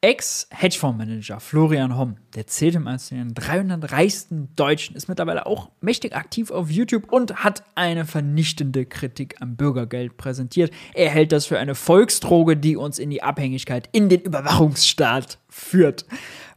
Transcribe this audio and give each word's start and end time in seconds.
Ex-Hedgefondsmanager 0.00 1.40
Florian 1.40 1.98
Homm, 1.98 2.18
der 2.36 2.46
zählt 2.46 2.76
im 2.76 2.86
als 2.86 3.08
den 3.08 3.34
300 3.34 3.90
reichsten 3.90 4.48
Deutschen, 4.54 4.94
ist 4.94 5.08
mittlerweile 5.08 5.44
auch 5.44 5.70
mächtig 5.80 6.14
aktiv 6.14 6.52
auf 6.52 6.70
YouTube 6.70 7.12
und 7.12 7.42
hat 7.42 7.64
eine 7.74 8.04
vernichtende 8.04 8.86
Kritik 8.86 9.34
am 9.40 9.56
Bürgergeld 9.56 10.16
präsentiert. 10.16 10.70
Er 10.94 11.10
hält 11.10 11.32
das 11.32 11.46
für 11.46 11.58
eine 11.58 11.74
Volksdroge, 11.74 12.56
die 12.56 12.76
uns 12.76 13.00
in 13.00 13.10
die 13.10 13.24
Abhängigkeit 13.24 13.88
in 13.90 14.08
den 14.08 14.20
Überwachungsstaat 14.20 15.38
führt. 15.48 16.06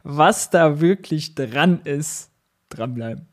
Was 0.04 0.50
da 0.50 0.80
wirklich 0.80 1.34
dran 1.34 1.80
ist, 1.82 2.30
dranbleiben. 2.68 3.26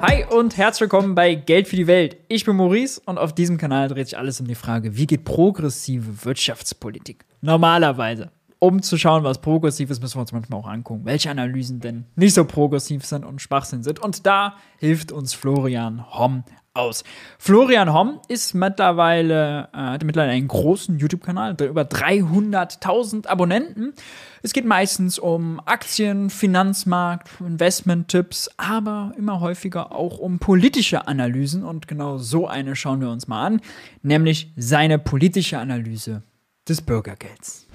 Hi 0.00 0.24
und 0.30 0.56
herzlich 0.56 0.82
willkommen 0.82 1.16
bei 1.16 1.34
Geld 1.34 1.66
für 1.66 1.74
die 1.74 1.88
Welt. 1.88 2.18
Ich 2.28 2.44
bin 2.44 2.54
Maurice 2.54 3.00
und 3.04 3.18
auf 3.18 3.34
diesem 3.34 3.58
Kanal 3.58 3.88
dreht 3.88 4.06
sich 4.06 4.16
alles 4.16 4.40
um 4.40 4.46
die 4.46 4.54
Frage, 4.54 4.96
wie 4.96 5.08
geht 5.08 5.24
progressive 5.24 6.24
Wirtschaftspolitik? 6.24 7.24
Normalerweise. 7.40 8.30
Um 8.60 8.82
zu 8.82 8.98
schauen, 8.98 9.22
was 9.22 9.40
progressiv 9.40 9.88
ist, 9.90 10.02
müssen 10.02 10.16
wir 10.16 10.22
uns 10.22 10.32
manchmal 10.32 10.58
auch 10.58 10.66
angucken, 10.66 11.04
welche 11.04 11.30
Analysen 11.30 11.78
denn 11.78 12.06
nicht 12.16 12.34
so 12.34 12.44
progressiv 12.44 13.06
sind 13.06 13.24
und 13.24 13.40
Schwachsinn 13.40 13.84
sind. 13.84 14.00
Und 14.00 14.26
da 14.26 14.56
hilft 14.78 15.12
uns 15.12 15.32
Florian 15.32 16.04
Homm 16.10 16.42
aus. 16.74 17.04
Florian 17.38 17.92
Homm 17.92 18.20
ist 18.28 18.54
mittlerweile, 18.54 19.68
äh, 19.72 19.76
hat 19.76 20.04
mittlerweile 20.04 20.32
einen 20.32 20.48
großen 20.48 20.98
YouTube-Kanal, 20.98 21.56
über 21.60 21.82
300.000 21.82 23.26
Abonnenten. 23.26 23.94
Es 24.42 24.52
geht 24.52 24.64
meistens 24.64 25.18
um 25.18 25.60
Aktien, 25.64 26.30
Finanzmarkt, 26.30 27.28
Investment-Tipps, 27.40 28.50
aber 28.56 29.12
immer 29.18 29.40
häufiger 29.40 29.92
auch 29.92 30.18
um 30.18 30.38
politische 30.38 31.06
Analysen 31.06 31.64
und 31.64 31.88
genau 31.88 32.18
so 32.18 32.46
eine 32.46 32.76
schauen 32.76 33.00
wir 33.00 33.10
uns 33.10 33.28
mal 33.28 33.44
an, 33.44 33.60
nämlich 34.02 34.52
seine 34.56 34.98
politische 34.98 35.58
Analyse 35.58 36.22
des 36.68 36.80
Bürgergelds. 36.80 37.66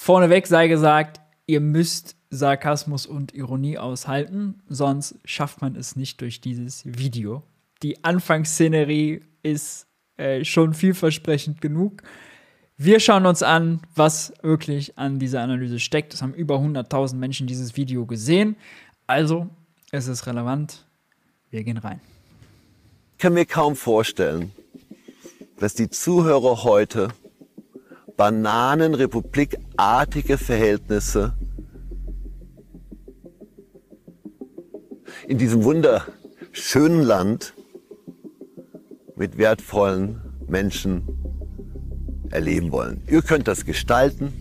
Vorneweg 0.00 0.46
sei 0.46 0.68
gesagt, 0.68 1.20
ihr 1.46 1.60
müsst 1.60 2.16
Sarkasmus 2.30 3.06
und 3.06 3.34
Ironie 3.34 3.78
aushalten, 3.78 4.62
sonst 4.68 5.16
schafft 5.24 5.60
man 5.60 5.76
es 5.76 5.96
nicht 5.96 6.20
durch 6.20 6.40
dieses 6.40 6.84
Video 6.84 7.42
die 7.82 8.02
Anfangsszenerie 8.04 9.22
ist 9.42 9.86
äh, 10.16 10.44
schon 10.44 10.74
vielversprechend 10.74 11.60
genug. 11.60 12.02
Wir 12.76 13.00
schauen 13.00 13.26
uns 13.26 13.42
an, 13.42 13.80
was 13.94 14.32
wirklich 14.42 14.98
an 14.98 15.18
dieser 15.18 15.42
Analyse 15.42 15.80
steckt. 15.80 16.14
Es 16.14 16.22
haben 16.22 16.34
über 16.34 16.56
100.000 16.56 17.16
Menschen 17.16 17.46
dieses 17.46 17.76
Video 17.76 18.06
gesehen. 18.06 18.56
Also, 19.06 19.48
es 19.90 20.06
ist 20.06 20.26
relevant. 20.26 20.86
Wir 21.50 21.64
gehen 21.64 21.78
rein. 21.78 22.00
Ich 23.12 23.18
kann 23.18 23.34
mir 23.34 23.46
kaum 23.46 23.74
vorstellen, 23.74 24.52
dass 25.58 25.74
die 25.74 25.90
Zuhörer 25.90 26.62
heute 26.62 27.08
Bananenrepublikartige 28.18 30.36
Verhältnisse 30.38 31.34
in 35.28 35.38
diesem 35.38 35.62
wunderschönen 35.62 37.02
Land 37.02 37.54
mit 39.14 39.38
wertvollen 39.38 40.20
Menschen 40.48 41.06
erleben 42.30 42.72
wollen. 42.72 43.04
Ihr 43.06 43.22
könnt 43.22 43.46
das 43.46 43.64
gestalten. 43.64 44.32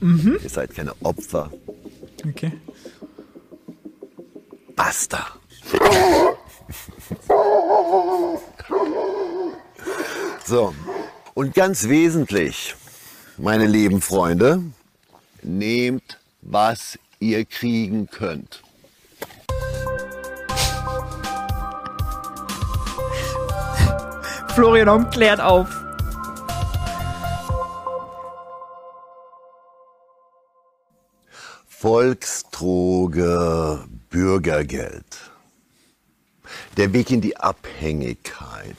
Mhm. 0.00 0.38
Ihr 0.42 0.48
seid 0.48 0.74
keine 0.74 0.94
Opfer. 1.02 1.52
Okay. 2.26 2.52
Basta. 4.74 5.26
So, 10.46 10.72
und 11.34 11.54
ganz 11.54 11.88
wesentlich, 11.88 12.74
meine 13.42 13.66
lieben 13.66 14.00
Freunde, 14.00 14.62
nehmt, 15.42 16.20
was 16.42 16.96
ihr 17.18 17.44
kriegen 17.44 18.06
könnt. 18.06 18.62
Florian 24.54 24.88
Homm 24.88 25.10
klärt 25.10 25.40
auf. 25.40 25.68
Volksdroge 31.66 33.18
Bürgergeld. 34.08 35.32
Der 36.76 36.92
Weg 36.92 37.10
in 37.10 37.20
die 37.20 37.36
Abhängigkeit. 37.36 38.76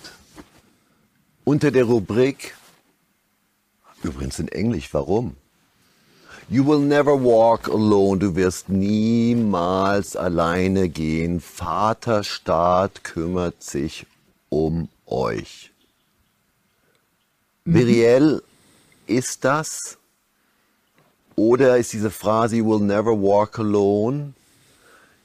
Unter 1.43 1.69
der 1.69 1.83
Rubrik, 1.83 2.55
übrigens 4.03 4.39
in 4.39 4.47
Englisch, 4.47 4.93
warum? 4.93 5.35
You 6.49 6.65
will 6.67 6.79
never 6.79 7.13
walk 7.23 7.69
alone. 7.69 8.19
Du 8.19 8.35
wirst 8.35 8.69
niemals 8.69 10.15
alleine 10.15 10.89
gehen. 10.89 11.39
Vaterstaat 11.39 13.03
kümmert 13.03 13.63
sich 13.63 14.05
um 14.49 14.89
euch. 15.05 15.71
Mhm. 17.65 17.75
Wie 17.75 17.81
reell 17.81 18.43
ist 19.07 19.45
das? 19.45 19.97
Oder 21.35 21.77
ist 21.77 21.93
diese 21.93 22.11
Phrase, 22.11 22.57
you 22.57 22.67
will 22.67 22.85
never 22.85 23.11
walk 23.11 23.57
alone, 23.57 24.33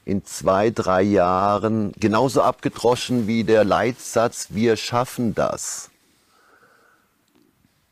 in 0.05 0.25
zwei, 0.25 0.71
drei 0.71 1.03
Jahren 1.03 1.91
genauso 1.99 2.41
abgedroschen 2.41 3.27
wie 3.27 3.43
der 3.43 3.63
Leitsatz, 3.63 4.47
wir 4.49 4.75
schaffen 4.75 5.35
das? 5.35 5.91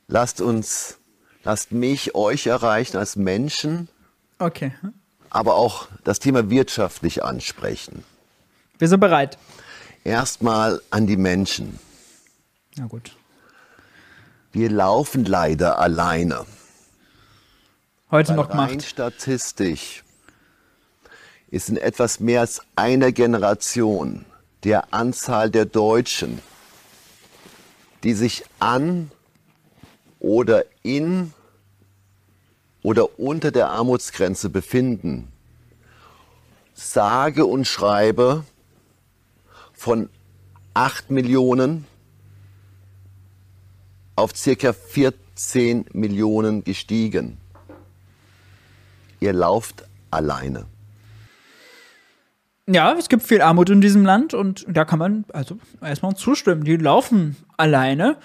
Lasst 0.07 0.39
uns, 0.39 0.97
lasst 1.43 1.71
mich 1.71 2.15
euch 2.15 2.47
erreichen 2.47 2.97
als 2.97 3.17
Menschen. 3.17 3.89
Okay. 4.39 4.71
Aber 5.29 5.55
auch 5.55 5.87
das 6.05 6.19
Thema 6.19 6.49
wirtschaftlich 6.49 7.23
ansprechen. 7.23 8.05
Wir 8.77 8.87
sind 8.87 9.01
bereit. 9.01 9.37
Erstmal 10.05 10.81
an 10.91 11.07
die 11.07 11.17
Menschen. 11.17 11.79
Na 12.77 12.85
gut. 12.85 13.17
Wir 14.53 14.69
laufen 14.69 15.25
leider 15.25 15.79
alleine. 15.79 16.45
Heute 18.09 18.33
noch 18.33 18.49
rein 18.49 18.69
gemacht. 18.69 18.83
statistisch 18.83 20.03
ist 21.49 21.67
in 21.67 21.75
etwas 21.75 22.21
mehr 22.21 22.41
als 22.41 22.61
einer 22.77 23.11
Generation 23.11 24.25
der 24.63 24.93
Anzahl 24.93 25.49
der 25.49 25.65
Deutschen, 25.65 26.39
die 28.03 28.13
sich 28.13 28.45
an 28.59 29.11
oder 30.27 30.65
in 30.83 31.31
oder 32.83 33.17
unter 33.17 33.49
der 33.51 33.69
Armutsgrenze 33.69 34.49
befinden, 34.49 35.29
sage 36.73 37.45
und 37.45 37.65
schreibe 37.65 38.43
von 39.71 40.09
8 40.73 41.11
Millionen 41.11 41.85
auf 44.17 44.35
circa 44.35 44.73
14 44.73 45.85
Millionen 45.93 46.65
gestiegen. 46.65 47.37
Ihr 49.21 49.31
lauft 49.31 49.85
alleine. 50.11 50.65
Ja, 52.67 52.93
es 52.99 53.07
gibt 53.07 53.23
viel 53.23 53.41
Armut 53.41 53.69
in 53.69 53.79
diesem 53.79 54.03
Land 54.03 54.33
und 54.33 54.65
da 54.67 54.83
kann 54.83 54.99
man 54.99 55.23
also 55.31 55.57
erstmal 55.81 56.15
zustimmen. 56.15 56.65
Die 56.65 56.75
laufen 56.75 57.37
alleine. 57.55 58.17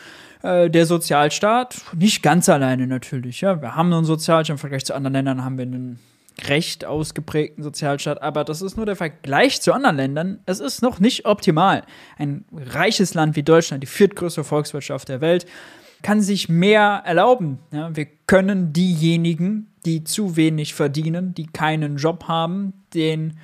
Äh, 0.43 0.71
der 0.71 0.87
Sozialstaat, 0.87 1.83
nicht 1.97 2.23
ganz 2.23 2.49
alleine 2.49 2.87
natürlich. 2.87 3.41
Ja. 3.41 3.61
Wir 3.63 3.77
haben 3.77 3.93
einen 3.93 4.05
Sozialstaat, 4.05 4.55
im 4.55 4.59
Vergleich 4.59 4.85
zu 4.85 4.95
anderen 4.95 5.15
Ländern 5.15 5.45
haben 5.45 5.57
wir 5.57 5.65
einen 5.65 6.01
recht 6.49 6.85
ausgeprägten 6.85 7.63
Sozialstaat, 7.63 8.23
aber 8.23 8.43
das 8.43 8.63
ist 8.63 8.77
nur 8.77 8.87
der 8.87 8.97
Vergleich 8.97 9.61
zu 9.61 9.73
anderen 9.73 9.97
Ländern. 9.97 10.41
Es 10.47 10.61
ist 10.61 10.83
noch 10.83 10.99
nicht 10.99 11.27
optimal. 11.27 11.85
Ein 12.19 12.45
reiches 12.53 13.15
Land 13.15 13.37
wie 13.37 13.43
Deutschland, 13.43 13.83
die 13.83 13.89
viertgrößte 13.89 14.43
Volkswirtschaft 14.43 15.09
der 15.09 15.21
Welt, 15.21 15.47
kann 16.03 16.21
sich 16.21 16.49
mehr 16.49 17.03
erlauben. 17.05 17.61
Ja, 17.71 17.95
wir 17.95 18.07
können 18.27 18.73
diejenigen, 18.73 19.73
die 19.85 20.03
zu 20.03 20.37
wenig 20.37 20.75
verdienen, 20.75 21.35
die 21.35 21.47
keinen 21.47 21.97
Job 21.97 22.25
haben, 22.27 22.73
den, 22.95 23.39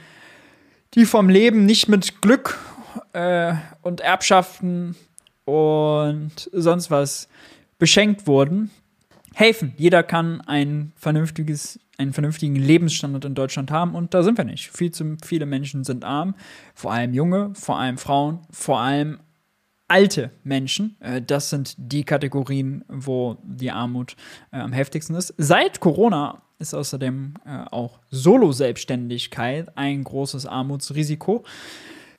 die 0.94 1.04
vom 1.04 1.28
Leben 1.28 1.66
nicht 1.66 1.88
mit 1.88 2.20
Glück 2.20 2.58
äh, 3.12 3.54
und 3.82 4.00
Erbschaften 4.00 4.96
und 5.48 6.50
sonst 6.52 6.90
was 6.90 7.26
beschenkt 7.78 8.26
wurden, 8.26 8.70
helfen. 9.34 9.72
Jeder 9.78 10.02
kann 10.02 10.42
ein 10.42 10.92
vernünftiges, 10.94 11.80
einen 11.96 12.12
vernünftigen 12.12 12.54
Lebensstandard 12.54 13.24
in 13.24 13.34
Deutschland 13.34 13.70
haben 13.70 13.94
und 13.94 14.12
da 14.12 14.22
sind 14.22 14.36
wir 14.36 14.44
nicht. 14.44 14.68
Viel 14.70 14.90
zu 14.90 15.16
viele 15.24 15.46
Menschen 15.46 15.84
sind 15.84 16.04
arm, 16.04 16.34
vor 16.74 16.92
allem 16.92 17.14
junge, 17.14 17.52
vor 17.54 17.78
allem 17.78 17.96
Frauen, 17.96 18.40
vor 18.50 18.80
allem 18.80 19.20
alte 19.86 20.32
Menschen. 20.44 20.96
Äh, 21.00 21.22
das 21.22 21.48
sind 21.48 21.76
die 21.78 22.04
Kategorien, 22.04 22.84
wo 22.86 23.38
die 23.42 23.70
Armut 23.70 24.16
äh, 24.52 24.58
am 24.58 24.74
heftigsten 24.74 25.16
ist. 25.16 25.32
Seit 25.38 25.80
Corona 25.80 26.42
ist 26.58 26.74
außerdem 26.74 27.34
äh, 27.46 27.64
auch 27.70 28.00
Solo-Selbstständigkeit 28.10 29.78
ein 29.78 30.04
großes 30.04 30.44
Armutsrisiko. 30.44 31.42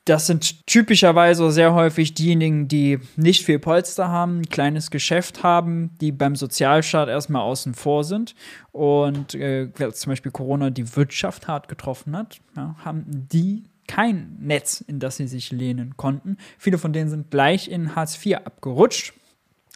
Das 0.06 0.26
sind 0.26 0.66
typischerweise 0.66 1.50
sehr 1.50 1.74
häufig 1.74 2.14
diejenigen, 2.14 2.68
die 2.68 2.98
nicht 3.16 3.44
viel 3.44 3.58
Polster 3.58 4.08
haben, 4.08 4.40
ein 4.40 4.48
kleines 4.48 4.90
Geschäft 4.90 5.42
haben, 5.42 5.90
die 6.00 6.10
beim 6.10 6.36
Sozialstaat 6.36 7.08
erstmal 7.08 7.42
außen 7.42 7.74
vor 7.74 8.04
sind 8.04 8.34
und 8.72 9.34
äh, 9.34 9.70
zum 9.92 10.10
Beispiel 10.10 10.32
Corona 10.32 10.70
die 10.70 10.96
Wirtschaft 10.96 11.48
hart 11.48 11.68
getroffen 11.68 12.16
hat, 12.16 12.40
ja, 12.56 12.76
haben 12.82 13.04
die 13.30 13.64
kein 13.90 14.36
Netz, 14.40 14.80
in 14.80 15.00
das 15.00 15.16
sie 15.16 15.26
sich 15.26 15.50
lehnen 15.50 15.96
konnten. 15.96 16.36
Viele 16.58 16.78
von 16.78 16.92
denen 16.92 17.10
sind 17.10 17.30
gleich 17.30 17.68
in 17.68 17.96
Hartz 17.96 18.24
IV 18.24 18.36
abgerutscht. 18.36 19.14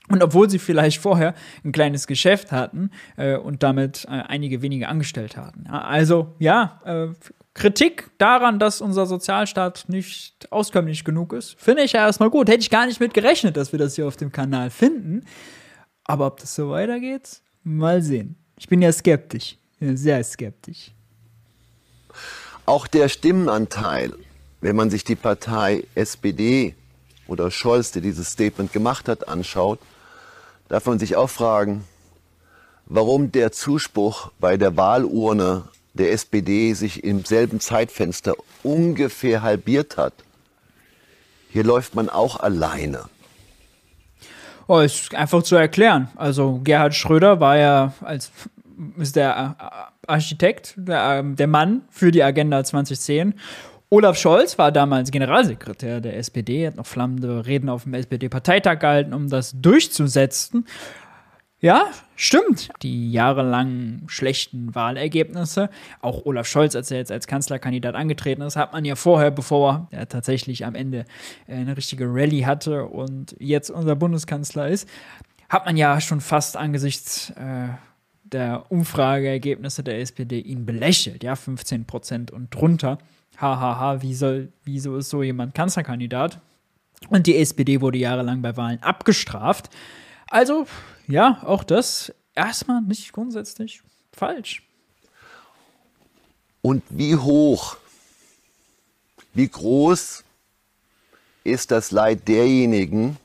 Und 0.09 0.23
obwohl 0.23 0.51
sie 0.51 0.59
vielleicht 0.59 1.01
vorher 1.01 1.35
ein 1.65 1.73
kleines 1.73 2.07
Geschäft 2.07 2.53
hatten 2.53 2.91
äh, 3.17 3.37
und 3.37 3.63
damit 3.63 4.05
äh, 4.05 4.11
einige 4.11 4.61
wenige 4.61 4.87
angestellt 4.87 5.37
hatten. 5.37 5.67
Also 5.67 6.35
ja, 6.39 6.81
äh, 6.85 7.09
Kritik 7.55 8.11
daran, 8.19 8.59
dass 8.59 8.81
unser 8.81 9.07
Sozialstaat 9.07 9.85
nicht 9.89 10.51
auskömmlich 10.51 11.05
genug 11.05 11.33
ist, 11.33 11.55
finde 11.59 11.85
ich 11.85 11.93
ja 11.93 12.05
erstmal 12.05 12.31
gut. 12.31 12.49
Hätte 12.49 12.61
ich 12.61 12.71
gar 12.71 12.87
nicht 12.87 12.99
mit 12.99 13.15
gerechnet, 13.15 13.57
dass 13.57 13.71
wir 13.71 13.79
das 13.79 13.95
hier 13.95 14.09
auf 14.09 14.17
dem 14.17 14.33
Kanal 14.33 14.71
finden. 14.71 15.25
Aber 16.03 16.27
ob 16.27 16.41
das 16.41 16.55
so 16.55 16.71
weitergeht, 16.71 17.41
mal 17.63 18.03
sehen. 18.03 18.37
Ich 18.59 18.69
bin 18.69 18.83
ja 18.83 18.93
skeptisch. 18.93 19.57
Sehr 19.81 20.23
skeptisch. 20.25 20.91
Auch 22.67 22.87
der 22.87 23.09
Stimmenanteil, 23.09 24.13
wenn 24.61 24.75
man 24.75 24.91
sich 24.91 25.05
die 25.05 25.17
Partei 25.17 25.85
SPD 25.95 26.75
oder 27.29 27.51
Scholz, 27.51 27.93
der 27.93 28.03
dieses 28.03 28.31
Statement 28.31 28.73
gemacht 28.73 29.09
hat, 29.09 29.29
anschaut, 29.29 29.79
darf 30.69 30.87
man 30.87 30.99
sich 30.99 31.17
auch 31.17 31.31
fragen, 31.31 31.85
warum 32.87 33.31
der 33.33 33.53
Zuspruch 33.53 34.33
bei 34.41 34.57
der 34.57 34.77
Wahlurne 34.77 35.69
der 35.95 36.13
SPD 36.13 36.75
sich 36.75 37.05
im 37.05 37.25
selben 37.25 37.61
Zeitfenster 37.61 38.35
ungefähr 38.63 39.43
halbiert 39.43 39.97
hat. 39.97 40.13
Hier 41.51 41.65
läuft 41.65 41.95
man 41.95 42.09
auch 42.09 42.41
alleine. 42.41 43.05
Oh, 44.67 44.81
ist 44.81 45.15
einfach 45.15 45.43
zu 45.43 45.57
erklären. 45.57 46.09
Also 46.17 46.61
Gerhard 46.65 46.95
Schröder 46.95 47.41
war 47.41 47.57
ja 47.57 47.93
als 48.01 48.31
ist 48.99 49.15
der 49.15 49.57
Architekt, 50.07 50.75
der, 50.77 51.23
der 51.23 51.47
Mann 51.47 51.83
für 51.91 52.11
die 52.11 52.25
Agenda 52.25 52.65
2010. 52.65 53.35
Olaf 53.91 54.19
Scholz 54.19 54.59
war 54.59 54.73
damals 54.73 55.13
Generalsekretär 55.13 56.01
der 56.01 56.17
SPD, 56.17 56.67
hat 56.67 56.75
noch 56.77 56.87
flammende 56.87 57.47
Reden 57.47 57.69
auf 57.69 57.85
dem 57.85 57.95
SPD-Parteitag 57.95 58.81
gehalten, 58.81 59.15
um 59.15 59.29
das 59.29 59.55
durchzusetzen. 59.61 60.67
Ja, 61.65 61.87
stimmt. 62.15 62.69
Die 62.83 63.11
jahrelangen 63.11 64.03
schlechten 64.07 64.75
Wahlergebnisse, 64.75 65.71
auch 66.03 66.27
Olaf 66.27 66.47
Scholz, 66.47 66.77
als 66.77 66.91
er 66.91 66.99
jetzt 66.99 67.11
als 67.11 67.27
Kanzlerkandidat 67.27 67.95
angetreten 67.95 68.43
ist, 68.43 68.57
hat 68.57 68.75
man 68.75 68.85
ja 68.85 68.97
vorher, 68.97 69.31
bevor 69.31 69.89
er 69.91 70.07
tatsächlich 70.07 70.67
am 70.67 70.75
Ende 70.75 71.07
äh, 71.47 71.55
eine 71.55 71.75
richtige 71.75 72.05
Rallye 72.05 72.45
hatte 72.45 72.85
und 72.85 73.35
jetzt 73.39 73.71
unser 73.71 73.97
Bundeskanzler 73.97 74.69
ist, 74.69 74.87
hat 75.49 75.65
man 75.65 75.79
ja 75.79 76.03
schon 76.03 76.21
fast 76.21 76.59
angesichts 76.59 77.31
äh, 77.31 77.69
der 78.25 78.71
Umfrageergebnisse 78.71 79.83
der 79.83 80.01
SPD 80.01 80.41
ihn 80.41 80.67
belächelt, 80.67 81.25
ja, 81.25 81.35
15 81.35 81.87
Prozent 81.87 82.31
und 82.31 82.55
drunter. 82.55 82.99
Hahaha, 83.39 83.61
ha, 83.61 83.81
ha, 83.81 84.03
wie 84.03 84.15
soll, 84.15 84.53
wieso 84.65 84.99
ist 84.99 85.09
so 85.09 85.23
jemand 85.23 85.55
Kanzlerkandidat? 85.55 86.43
Und 87.09 87.27
die 87.27 87.39
SPD 87.39 87.81
wurde 87.81 87.97
jahrelang 87.97 88.43
bei 88.43 88.55
Wahlen 88.55 88.83
abgestraft. 88.83 89.71
Also, 90.29 90.67
ja, 91.07 91.43
auch 91.45 91.65
das 91.65 92.13
erstmal 92.35 92.83
nicht 92.83 93.13
grundsätzlich 93.13 93.83
falsch. 94.13 94.63
Und 96.63 96.83
wie 96.89 97.17
hoch, 97.17 97.77
wie 99.35 99.49
groß 99.49 100.25
ist 101.45 101.71
das 101.71 101.91
Leid 101.91 102.27
derjenigen, 102.27 103.19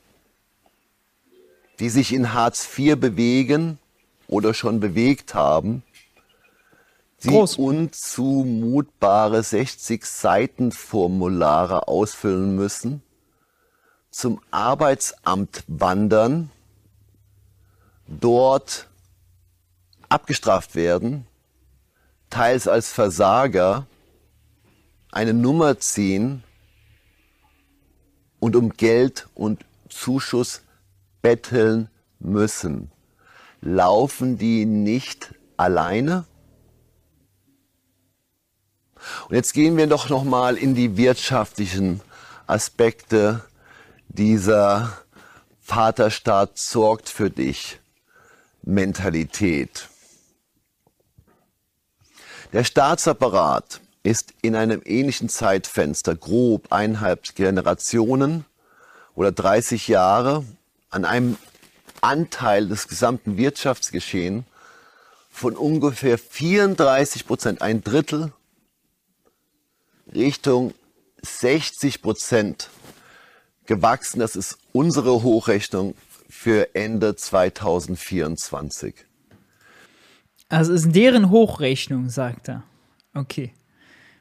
die 1.78 1.88
sich 1.88 2.12
in 2.12 2.34
Hartz 2.34 2.68
IV 2.78 2.96
bewegen 2.96 3.78
oder 4.28 4.52
schon 4.52 4.80
bewegt 4.80 5.34
haben, 5.34 5.82
die 7.24 7.28
Groß. 7.28 7.56
unzumutbare 7.56 9.42
60 9.42 10.04
Seiten 10.04 10.72
Formulare 10.72 11.88
ausfüllen 11.88 12.54
müssen, 12.54 13.02
zum 14.10 14.40
Arbeitsamt 14.50 15.64
wandern, 15.66 16.50
dort 18.10 18.88
abgestraft 20.08 20.74
werden, 20.74 21.26
teils 22.28 22.68
als 22.68 22.92
Versager 22.92 23.86
eine 25.12 25.32
Nummer 25.32 25.78
ziehen 25.78 26.42
und 28.40 28.56
um 28.56 28.70
Geld 28.70 29.28
und 29.34 29.64
Zuschuss 29.88 30.62
betteln 31.22 31.88
müssen. 32.18 32.90
Laufen 33.60 34.38
die 34.38 34.64
nicht 34.66 35.34
alleine? 35.56 36.24
Und 39.28 39.34
jetzt 39.34 39.54
gehen 39.54 39.76
wir 39.76 39.86
doch 39.86 40.08
noch 40.08 40.24
mal 40.24 40.56
in 40.56 40.74
die 40.74 40.96
wirtschaftlichen 40.96 42.00
Aspekte 42.46 43.44
dieser 44.08 44.92
Vaterstaat 45.60 46.58
sorgt 46.58 47.08
für 47.08 47.30
dich 47.30 47.79
Mentalität. 48.62 49.88
Der 52.52 52.64
Staatsapparat 52.64 53.80
ist 54.02 54.34
in 54.42 54.56
einem 54.56 54.82
ähnlichen 54.84 55.28
Zeitfenster, 55.28 56.16
grob 56.16 56.72
eineinhalb 56.72 57.34
Generationen 57.34 58.44
oder 59.14 59.30
30 59.30 59.88
Jahre, 59.88 60.44
an 60.90 61.04
einem 61.04 61.36
Anteil 62.00 62.66
des 62.66 62.88
gesamten 62.88 63.36
Wirtschaftsgeschehens 63.36 64.44
von 65.30 65.56
ungefähr 65.56 66.18
34 66.18 67.26
Prozent, 67.26 67.62
ein 67.62 67.84
Drittel, 67.84 68.32
Richtung 70.12 70.74
60 71.22 72.02
Prozent 72.02 72.68
gewachsen. 73.66 74.18
Das 74.18 74.34
ist 74.34 74.58
unsere 74.72 75.22
Hochrechnung 75.22 75.94
für 76.30 76.74
Ende 76.74 77.16
2024. 77.16 78.94
Also 80.48 80.72
ist 80.72 80.94
deren 80.94 81.30
Hochrechnung, 81.30 82.08
sagt 82.08 82.48
er. 82.48 82.62
Okay. 83.14 83.52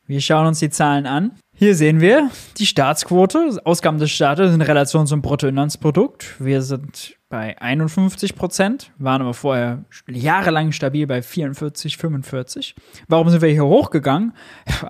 Wir 0.05 0.21
schauen 0.21 0.47
uns 0.47 0.59
die 0.59 0.71
Zahlen 0.71 1.05
an. 1.05 1.33
Hier 1.55 1.75
sehen 1.75 2.01
wir 2.01 2.31
die 2.57 2.65
Staatsquote, 2.65 3.61
Ausgaben 3.63 3.99
des 3.99 4.09
Staates 4.09 4.53
in 4.53 4.61
Relation 4.61 5.05
zum 5.05 5.21
Bruttoinlandsprodukt. 5.21 6.35
Wir 6.39 6.63
sind 6.63 7.15
bei 7.29 7.61
51 7.61 8.35
Prozent, 8.35 8.91
waren 8.97 9.21
aber 9.21 9.35
vorher 9.35 9.85
jahrelang 10.07 10.71
stabil 10.71 11.05
bei 11.05 11.21
44, 11.21 11.97
45. 11.97 12.75
Warum 13.07 13.29
sind 13.29 13.43
wir 13.43 13.49
hier 13.49 13.65
hochgegangen? 13.65 14.33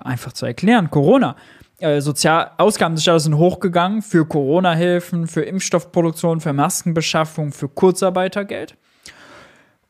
Einfach 0.04 0.32
zu 0.32 0.46
erklären, 0.46 0.90
Corona. 0.90 1.36
Äh, 1.80 2.02
Sozial 2.02 2.50
Ausgaben 2.58 2.94
des 2.94 3.04
Staates 3.04 3.24
sind 3.24 3.36
hochgegangen 3.38 4.02
für 4.02 4.26
Corona-Hilfen, 4.26 5.26
für 5.26 5.42
Impfstoffproduktion, 5.42 6.40
für 6.40 6.52
Maskenbeschaffung, 6.52 7.52
für 7.52 7.68
Kurzarbeitergeld. 7.68 8.76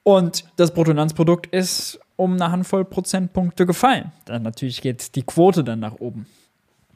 Und 0.04 0.44
das 0.56 0.72
Bruttoinlandsprodukt 0.72 1.48
ist 1.48 1.98
um 2.14 2.34
eine 2.34 2.52
Handvoll 2.52 2.84
Prozentpunkte 2.84 3.66
gefallen. 3.66 4.12
Dann 4.24 4.42
natürlich 4.42 4.82
geht 4.82 5.16
die 5.16 5.22
Quote 5.22 5.64
dann 5.64 5.80
nach 5.80 5.98
oben. 5.98 6.26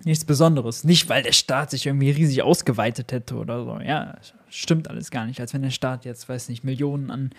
Nichts 0.04 0.24
Besonderes. 0.24 0.84
Nicht, 0.84 1.08
weil 1.08 1.22
der 1.22 1.32
Staat 1.32 1.70
sich 1.70 1.86
irgendwie 1.86 2.10
riesig 2.10 2.42
ausgeweitet 2.42 3.12
hätte 3.12 3.36
oder 3.36 3.64
so. 3.64 3.78
Ja, 3.80 4.16
stimmt 4.50 4.88
alles 4.88 5.10
gar 5.10 5.26
nicht. 5.26 5.40
Als 5.40 5.54
wenn 5.54 5.62
der 5.62 5.70
Staat 5.70 6.04
jetzt, 6.04 6.28
weiß 6.28 6.48
nicht, 6.48 6.64
Millionen 6.64 7.10
an 7.10 7.30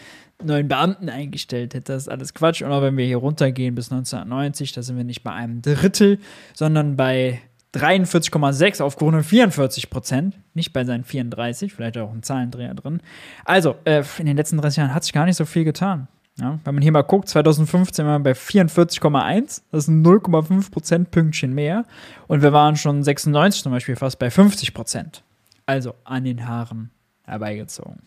neuen 0.44 0.68
Beamten 0.68 1.10
eingestellt 1.10 1.74
hätte. 1.74 1.94
Das 1.94 2.04
ist 2.04 2.10
alles 2.10 2.34
Quatsch. 2.34 2.62
Und 2.62 2.72
auch 2.72 2.82
wenn 2.82 2.98
wir 2.98 3.06
hier 3.06 3.18
runtergehen 3.18 3.76
bis 3.76 3.92
1990, 3.92 4.72
da 4.72 4.82
sind 4.82 4.98
wir 4.98 5.04
nicht 5.04 5.24
bei 5.24 5.32
einem 5.32 5.62
Drittel, 5.62 6.20
sondern 6.54 6.96
bei 6.96 7.42
43,6 7.76 8.82
auf 8.82 8.96
Corona 8.96 9.22
44 9.22 9.90
Prozent, 9.90 10.36
nicht 10.54 10.72
bei 10.72 10.86
seinen 10.86 11.04
34, 11.04 11.74
vielleicht 11.74 11.98
auch 11.98 12.12
ein 12.12 12.24
Zahlendreher 12.24 12.74
drin. 12.74 13.02
Also, 13.44 13.76
äh, 13.84 14.04
in 14.18 14.26
den 14.26 14.38
letzten 14.38 14.58
30 14.58 14.78
Jahren 14.78 14.94
hat 14.94 15.04
sich 15.04 15.14
gar 15.14 15.26
nicht 15.26 15.36
so 15.36 15.46
viel 15.46 15.66
getan. 15.66 16.08
Ja, 16.38 16.60
wenn 16.66 16.76
man 16.76 16.82
hier 16.82 16.92
mal 16.92 17.02
guckt, 17.02 17.30
2015 17.30 18.06
waren 18.06 18.22
wir 18.22 18.34
bei 18.34 18.38
44,1, 18.38 19.62
das 19.72 19.86
sind 19.86 20.06
0,5 20.06 20.70
Prozentpünktchen 20.70 21.54
mehr. 21.54 21.86
Und 22.28 22.42
wir 22.42 22.52
waren 22.52 22.76
schon 22.76 23.04
96 23.04 23.64
zum 23.64 23.72
Beispiel 23.72 23.96
fast 23.96 24.20
bei 24.20 24.30
50 24.30 24.74
Prozent. 24.74 25.24
Also 25.66 25.96
an 26.04 26.26
den 26.26 26.46
Haaren 26.46 26.92
herbeigezogen. 27.24 28.02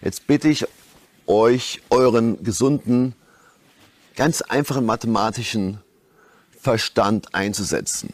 Jetzt 0.00 0.26
bitte 0.26 0.48
ich 0.48 0.66
euch, 1.26 1.80
euren 1.90 2.42
gesunden, 2.42 3.14
ganz 4.16 4.42
einfachen 4.42 4.84
mathematischen 4.84 5.78
Verstand 6.58 7.32
einzusetzen. 7.34 8.12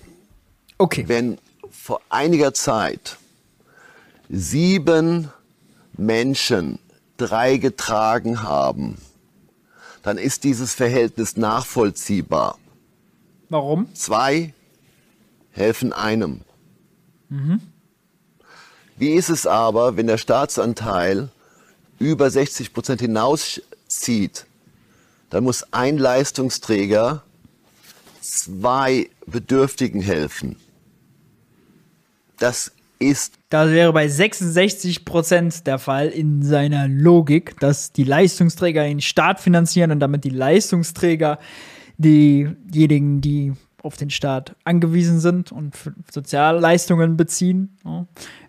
Okay. 0.77 1.05
Wenn 1.07 1.39
vor 1.71 2.03
einiger 2.11 2.53
Zeit 2.53 3.17
sieben 4.29 5.31
Menschen 5.97 6.79
drei 7.17 7.57
getragen 7.57 8.43
haben, 8.43 8.99
dann 10.03 10.19
ist 10.19 10.45
dieses 10.45 10.75
Verhältnis 10.75 11.37
nachvollziehbar. 11.37 12.59
Warum? 13.49 13.95
Zwei 13.95 14.55
helfen 15.51 15.93
einem. 15.93 16.43
Wie 18.97 19.11
ist 19.11 19.29
es 19.29 19.47
aber, 19.47 19.97
wenn 19.97 20.07
der 20.07 20.19
Staatsanteil 20.19 21.29
über 21.99 22.31
60 22.31 22.73
Prozent 22.73 23.01
hinauszieht? 23.01 24.47
Dann 25.31 25.45
muss 25.45 25.73
ein 25.73 25.99
Leistungsträger 25.99 27.23
zwei 28.21 29.11
Bedürftigen 29.27 30.01
helfen. 30.01 30.57
Das 32.39 32.73
ist 32.99 33.39
Das 33.49 33.71
wäre 33.71 33.93
bei 33.93 34.09
66 34.09 35.05
Prozent 35.05 35.67
der 35.67 35.79
Fall 35.79 36.09
in 36.09 36.43
seiner 36.43 36.89
Logik, 36.89 37.59
dass 37.61 37.93
die 37.93 38.05
Leistungsträger 38.05 38.85
den 38.85 39.01
Staat 39.01 39.41
finanzieren 39.41 39.91
und 39.91 40.01
damit 40.01 40.25
die 40.25 40.31
Leistungsträger 40.31 41.39
diejenigen, 41.97 43.21
die 43.21 43.53
auf 43.83 43.97
den 43.97 44.11
Staat 44.11 44.57
angewiesen 44.65 45.21
sind 45.21 45.53
und 45.53 45.77
Sozialleistungen 46.11 47.17
beziehen, 47.17 47.77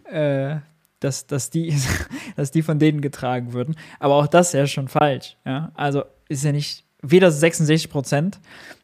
äh, 0.06 0.58
dass, 1.00 1.28
dass, 1.28 1.50
die, 1.50 1.76
dass 2.36 2.52
die 2.52 2.62
von 2.62 2.80
denen 2.80 3.02
getragen 3.02 3.54
würden. 3.54 3.76
Aber 4.00 4.16
auch 4.16 4.28
das 4.28 4.48
ist 4.48 4.54
ja 4.54 4.68
schon 4.68 4.88
falsch. 4.88 5.38
Ja? 5.46 5.72
Also 5.76 6.04
ist 6.28 6.44
ja 6.44 6.52
nicht 6.52 6.84
weder 7.02 7.32
66 7.32 7.90
Prozent, 7.90 8.40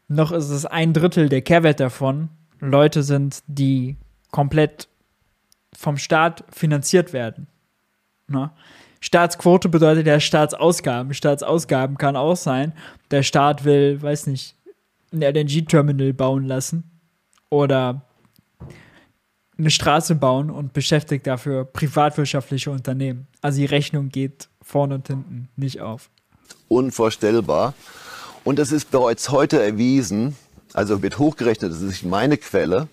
noch 0.08 0.32
ist 0.32 0.50
es 0.50 0.66
ein 0.66 0.94
Drittel 0.94 1.30
der 1.30 1.42
Kehrwert 1.42 1.80
davon 1.80 2.30
Leute 2.60 3.04
sind, 3.04 3.40
die 3.48 3.98
komplett 4.32 4.88
vom 5.78 5.98
Staat 5.98 6.44
finanziert 6.52 7.14
werden. 7.14 7.48
Ne? 8.28 8.52
Staatsquote 9.02 9.70
bedeutet 9.70 10.08
ja 10.08 10.20
Staatsausgaben. 10.20 11.14
Staatsausgaben 11.14 11.98
kann 11.98 12.16
auch 12.16 12.36
sein, 12.36 12.74
der 13.12 13.24
Staat 13.24 13.64
will, 13.66 14.02
weiß 14.02 14.28
nicht, 14.28 14.56
ein 15.14 15.22
LNG-Terminal 15.22 16.14
bauen 16.14 16.46
lassen 16.46 16.84
oder 17.50 18.02
eine 19.58 19.70
Straße 19.70 20.16
bauen 20.16 20.50
und 20.50 20.74
beschäftigt 20.74 21.28
dafür 21.28 21.66
privatwirtschaftliche 21.66 22.72
Unternehmen. 22.72 23.28
Also 23.42 23.60
die 23.60 23.66
Rechnung 23.66 24.10
geht 24.10 24.50
vorne 24.62 24.96
und 24.96 25.08
hinten 25.08 25.50
nicht 25.56 25.82
auf. 25.82 26.10
unvorstellbar. 26.68 27.74
Und 28.44 28.60
es 28.60 28.72
ist 28.72 28.92
bereits 28.92 29.30
heute 29.32 29.62
erwiesen, 29.62 30.36
also 30.74 31.02
wird 31.02 31.20
hochgerechnet, 31.20 31.72
das 31.72 31.82
ist 31.82 31.90
nicht 31.90 32.06
meine 32.06 32.38
Quelle, 32.38 32.88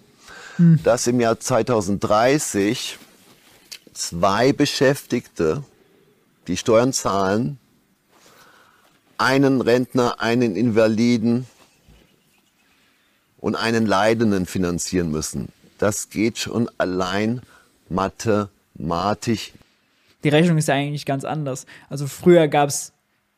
dass 0.59 1.07
im 1.07 1.21
Jahr 1.21 1.39
2030 1.39 2.99
zwei 3.93 4.53
Beschäftigte, 4.53 5.65
die 6.47 6.57
Steuern 6.57 6.93
zahlen, 6.93 7.59
einen 9.19 9.61
Rentner, 9.61 10.21
einen 10.21 10.57
Invaliden 10.57 11.47
und 13.39 13.55
einen 13.55 13.87
Leidenden 13.87 14.47
finanzieren 14.47 15.11
müssen. 15.11 15.49
Das 15.79 16.11
geht 16.11 16.39
schon 16.39 16.71
allein 16.79 17.43
mathematisch 17.89 19.53
Die 20.25 20.29
Rechnung 20.29 20.59
ist 20.59 20.69
ja 20.69 20.75
eigentlich 20.75 21.07
ganz 21.07 21.25
anders. 21.25 21.67
Also 21.89 22.07
früher 22.07 22.49
gab 22.49 22.69
es 22.69 22.93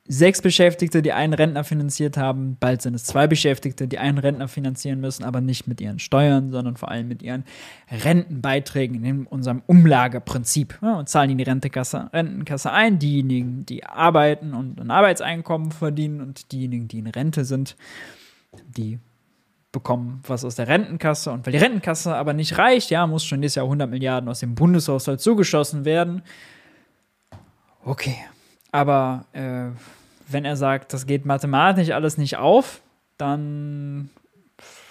sechs 0.06 0.42
Beschäftigte, 0.42 1.00
die 1.00 1.12
einen 1.12 1.32
Rentner 1.32 1.64
finanziert 1.64 2.16
haben. 2.16 2.56
Bald 2.61 2.82
sind 2.82 2.94
es 2.94 3.04
zwei 3.04 3.26
Beschäftigte, 3.26 3.88
die 3.88 3.99
einen 3.99 4.18
Rentner 4.18 4.49
finanzieren 4.49 5.00
müssen, 5.00 5.25
aber 5.25 5.40
nicht 5.40 5.66
mit 5.66 5.80
ihren 5.80 5.99
Steuern, 5.99 6.50
sondern 6.50 6.76
vor 6.76 6.90
allem 6.90 7.08
mit 7.08 7.23
ihren 7.23 7.44
Rentenbeiträgen 7.90 9.02
in 9.02 9.26
unserem 9.26 9.62
Umlageprinzip. 9.66 10.78
Ja, 10.82 10.99
und 10.99 11.08
zahlen 11.08 11.30
in 11.30 11.38
die 11.38 11.44
Rentekasse, 11.44 12.11
Rentenkasse 12.12 12.70
ein. 12.70 12.99
Diejenigen, 12.99 13.64
die 13.64 13.84
arbeiten 13.84 14.52
und 14.52 14.78
ein 14.78 14.90
Arbeitseinkommen 14.90 15.73
verdienen 15.73 16.20
und 16.20 16.52
diejenigen, 16.52 16.87
die 16.87 16.99
in 16.99 17.06
Rente 17.06 17.46
sind, 17.46 17.76
die 18.68 18.99
bekommen 19.73 20.20
was 20.26 20.44
aus 20.44 20.54
der 20.54 20.68
Rentenkasse. 20.68 21.32
Und 21.32 21.46
weil 21.46 21.52
die 21.52 21.58
Rentenkasse 21.58 22.14
aber 22.14 22.34
nicht 22.34 22.58
reicht, 22.58 22.90
ja, 22.90 23.06
muss 23.06 23.25
schon 23.25 23.40
dieses 23.40 23.54
Jahr 23.56 23.64
100 23.64 23.90
Milliarden 23.90 24.28
aus 24.28 24.40
dem 24.40 24.54
Bundeshaushalt 24.54 25.20
zugeschossen 25.20 25.87
werden. 25.87 26.23
Okay. 27.84 28.16
Aber 28.75 29.26
äh, 29.35 29.71
wenn 30.26 30.45
er 30.45 30.57
sagt, 30.57 30.93
das 30.93 31.07
geht 31.07 31.25
mathematisch 31.25 31.90
alles 31.90 32.19
nicht 32.19 32.38
auf, 32.38 32.81
dann 33.19 34.11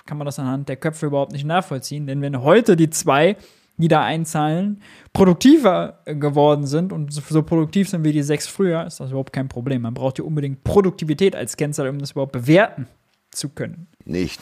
kann 0.06 0.18
man 0.18 0.24
das 0.24 0.40
anhand 0.40 0.70
der 0.70 0.78
Köpfe 0.78 1.08
überhaupt 1.08 1.34
nicht 1.34 1.44
nachvollziehen. 1.44 2.08
Denn 2.08 2.22
wenn 2.22 2.44
heute 2.44 2.78
die 2.78 2.90
zwei, 2.90 3.36
die 3.76 3.90
da 3.90 4.02
einzahlen, 4.02 4.82
produktiver 5.12 6.00
geworden 6.06 6.66
sind 6.66 6.94
und 6.94 7.12
so 7.12 7.22
so 7.28 7.44
produktiv 7.44 7.90
sind 7.90 8.06
wie 8.06 8.14
die 8.14 8.24
sechs 8.24 8.48
früher, 8.48 8.86
ist 8.86 9.02
das 9.02 9.10
überhaupt 9.10 9.34
kein 9.34 9.50
Problem. 9.50 9.82
Man 9.82 9.94
braucht 9.94 10.18
ja 10.18 10.24
unbedingt 10.24 10.64
Produktivität 10.64 11.36
als 11.36 11.58
Kennzahl, 11.58 11.90
um 11.90 12.00
das 12.00 12.12
überhaupt 12.12 12.32
bewerten 12.32 12.88
zu 13.32 13.50
können. 13.50 13.88
nicht. 14.06 14.40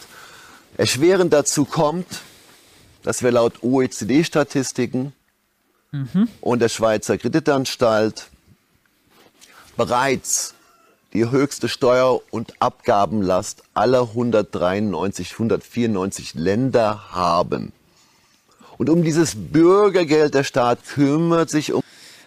Erschwerend 0.78 1.34
dazu 1.34 1.66
kommt, 1.66 2.22
dass 3.02 3.24
wir 3.24 3.32
laut 3.32 3.64
OECD-Statistiken 3.64 5.14
und 6.42 6.62
der 6.62 6.70
Schweizer 6.70 7.18
Kreditanstalt 7.18 8.30
bereits 9.78 10.54
die 11.14 11.30
höchste 11.30 11.68
Steuer- 11.68 12.22
und 12.32 12.54
Abgabenlast 12.62 13.64
aller 13.74 14.02
193, 14.02 15.34
194 15.34 16.34
Länder 16.36 17.12
haben. 17.12 17.74
Und 18.78 18.90
um 18.90 19.04
dieses 19.04 19.36
Bürgergeld 19.36 20.34
der 20.34 20.44
Staat 20.44 20.84
kümmert 20.86 21.50
sich 21.50 21.74
um 21.74 21.84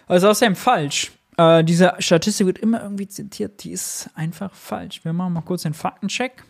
Also 0.07 0.29
außerdem 0.29 0.55
falsch. 0.55 1.11
Äh, 1.37 1.63
diese 1.63 1.95
Statistik 1.99 2.47
wird 2.47 2.59
immer 2.59 2.81
irgendwie 2.81 3.07
zitiert, 3.07 3.63
die 3.63 3.71
ist 3.71 4.09
einfach 4.15 4.53
falsch. 4.53 5.03
Wir 5.03 5.13
machen 5.13 5.33
mal 5.33 5.41
kurz 5.41 5.63
den 5.63 5.73
Faktencheck. 5.73 6.43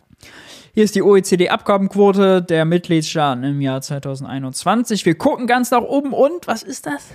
Hier 0.74 0.84
ist 0.84 0.94
die 0.94 1.02
OECD-Abgabenquote 1.02 2.42
der 2.42 2.64
Mitgliedstaaten 2.64 3.44
im 3.44 3.60
Jahr 3.60 3.80
2021. 3.80 5.06
Wir 5.06 5.16
gucken 5.16 5.46
ganz 5.46 5.70
nach 5.70 5.82
oben 5.82 6.12
und 6.12 6.46
was 6.46 6.62
ist 6.62 6.86
das? 6.86 7.08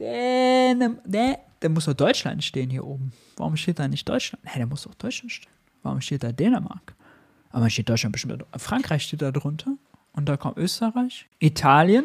Dänem- 0.00 0.98
Dä- 1.06 1.38
Da 1.60 1.68
muss 1.68 1.86
doch 1.86 1.94
Deutschland 1.94 2.44
stehen 2.44 2.70
hier 2.70 2.84
oben. 2.84 3.12
Warum 3.36 3.56
steht 3.56 3.78
da 3.78 3.88
nicht 3.88 4.06
Deutschland? 4.08 4.44
Nee, 4.44 4.60
da 4.60 4.66
muss 4.66 4.82
doch 4.82 4.94
Deutschland 4.94 5.32
stehen. 5.32 5.50
Warum 5.82 6.00
steht 6.00 6.22
da 6.22 6.32
Dänemark? 6.32 6.94
Aber 7.50 7.70
steht 7.70 7.88
Deutschland 7.88 8.12
bestimmt. 8.12 8.44
Frankreich 8.56 9.02
steht 9.04 9.22
da 9.22 9.30
drunter. 9.30 9.72
Und 10.12 10.28
da 10.28 10.36
kommt 10.36 10.56
Österreich. 10.58 11.26
Italien. 11.38 12.04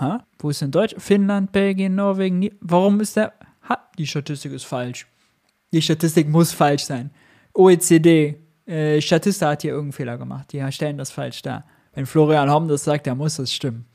Ha? 0.00 0.24
Wo 0.38 0.50
ist 0.50 0.60
denn 0.62 0.70
Deutsch? 0.70 0.94
Finnland, 0.98 1.52
Belgien, 1.52 1.94
Norwegen. 1.94 2.38
Nie 2.38 2.52
Warum 2.60 3.00
ist 3.00 3.16
der. 3.16 3.32
Ha? 3.68 3.78
Die 3.98 4.06
Statistik 4.06 4.52
ist 4.52 4.64
falsch. 4.64 5.06
Die 5.72 5.82
Statistik 5.82 6.28
muss 6.28 6.52
falsch 6.52 6.84
sein. 6.84 7.10
OECD, 7.54 8.36
äh, 8.66 9.00
Statista 9.00 9.48
hat 9.50 9.62
hier 9.62 9.72
irgendeinen 9.72 9.92
Fehler 9.92 10.18
gemacht. 10.18 10.52
Die 10.52 10.62
stellen 10.72 10.98
das 10.98 11.10
falsch 11.10 11.42
dar. 11.42 11.64
Wenn 11.94 12.04
Florian 12.06 12.50
Homm 12.50 12.68
das 12.68 12.84
sagt, 12.84 13.06
dann 13.06 13.16
muss 13.18 13.36
das 13.36 13.52
stimmen. 13.52 13.86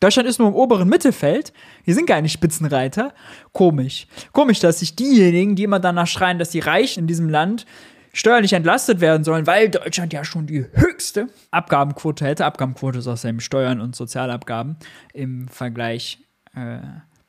Deutschland 0.00 0.28
ist 0.28 0.38
nur 0.38 0.48
im 0.48 0.54
oberen 0.54 0.88
Mittelfeld. 0.88 1.52
Wir 1.84 1.94
sind 1.94 2.06
gar 2.06 2.20
nicht 2.20 2.32
Spitzenreiter. 2.32 3.12
Komisch. 3.52 4.06
Komisch, 4.32 4.60
dass 4.60 4.78
sich 4.78 4.94
diejenigen, 4.94 5.56
die 5.56 5.64
immer 5.64 5.80
danach 5.80 6.06
schreien, 6.06 6.38
dass 6.38 6.50
die 6.50 6.60
Reichen 6.60 7.00
in 7.00 7.06
diesem 7.06 7.28
Land 7.28 7.66
steuerlich 8.12 8.52
entlastet 8.52 9.00
werden 9.00 9.24
sollen, 9.24 9.46
weil 9.46 9.68
Deutschland 9.68 10.12
ja 10.12 10.24
schon 10.24 10.46
die 10.46 10.64
höchste 10.72 11.28
Abgabenquote 11.50 12.24
hätte. 12.24 12.44
Abgabenquote 12.44 12.98
ist 12.98 13.06
außerdem 13.06 13.40
Steuern 13.40 13.80
und 13.80 13.96
Sozialabgaben 13.96 14.76
im 15.12 15.48
Vergleich 15.48 16.18
äh, 16.54 16.78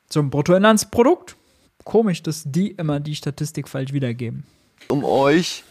zum 0.08 0.30
Bruttoinlandsprodukt. 0.30 1.36
Komisch, 1.84 2.22
dass 2.22 2.42
die 2.46 2.68
immer 2.72 3.00
die 3.00 3.14
Statistik 3.14 3.68
falsch 3.68 3.92
wiedergeben. 3.92 4.44
um 4.88 5.04
euch 5.04 5.64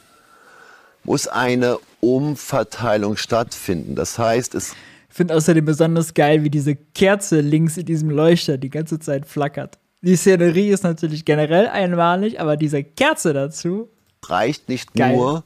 muss 1.04 1.28
eine 1.28 1.80
Umverteilung 2.02 3.16
stattfinden. 3.18 3.96
Das 3.96 4.20
heißt, 4.20 4.54
es 4.54 4.76
finde 5.10 5.36
außerdem 5.36 5.66
besonders 5.66 6.14
geil, 6.14 6.44
wie 6.44 6.50
diese 6.50 6.76
Kerze 6.76 7.42
links 7.42 7.78
in 7.78 7.86
diesem 7.86 8.10
Leuchter 8.10 8.58
die 8.58 8.70
ganze 8.70 9.00
Zeit 9.00 9.26
flackert. 9.26 9.80
Die 10.02 10.16
Szenerie 10.16 10.70
ist 10.70 10.84
natürlich 10.84 11.26
generell 11.26 11.68
einmalig, 11.68 12.40
aber 12.40 12.56
diese 12.56 12.84
Kerze 12.84 13.34
dazu, 13.34 13.90
reicht 14.26 14.70
nicht 14.70 14.94
Geil. 14.94 15.16
nur 15.16 15.44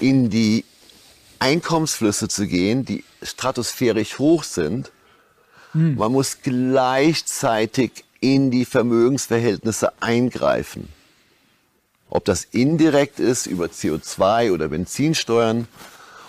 in 0.00 0.30
die 0.30 0.64
Einkommensflüsse 1.38 2.28
zu 2.28 2.46
gehen, 2.46 2.84
die 2.84 3.04
stratosphärisch 3.22 4.18
hoch 4.18 4.44
sind. 4.44 4.90
Man 5.74 6.12
muss 6.12 6.38
gleichzeitig 6.40 8.04
in 8.20 8.52
die 8.52 8.64
Vermögensverhältnisse 8.64 9.92
eingreifen. 10.00 10.88
Ob 12.08 12.24
das 12.24 12.44
indirekt 12.44 13.18
ist 13.18 13.46
über 13.46 13.66
CO2 13.66 14.52
oder 14.52 14.68
Benzinsteuern, 14.68 15.66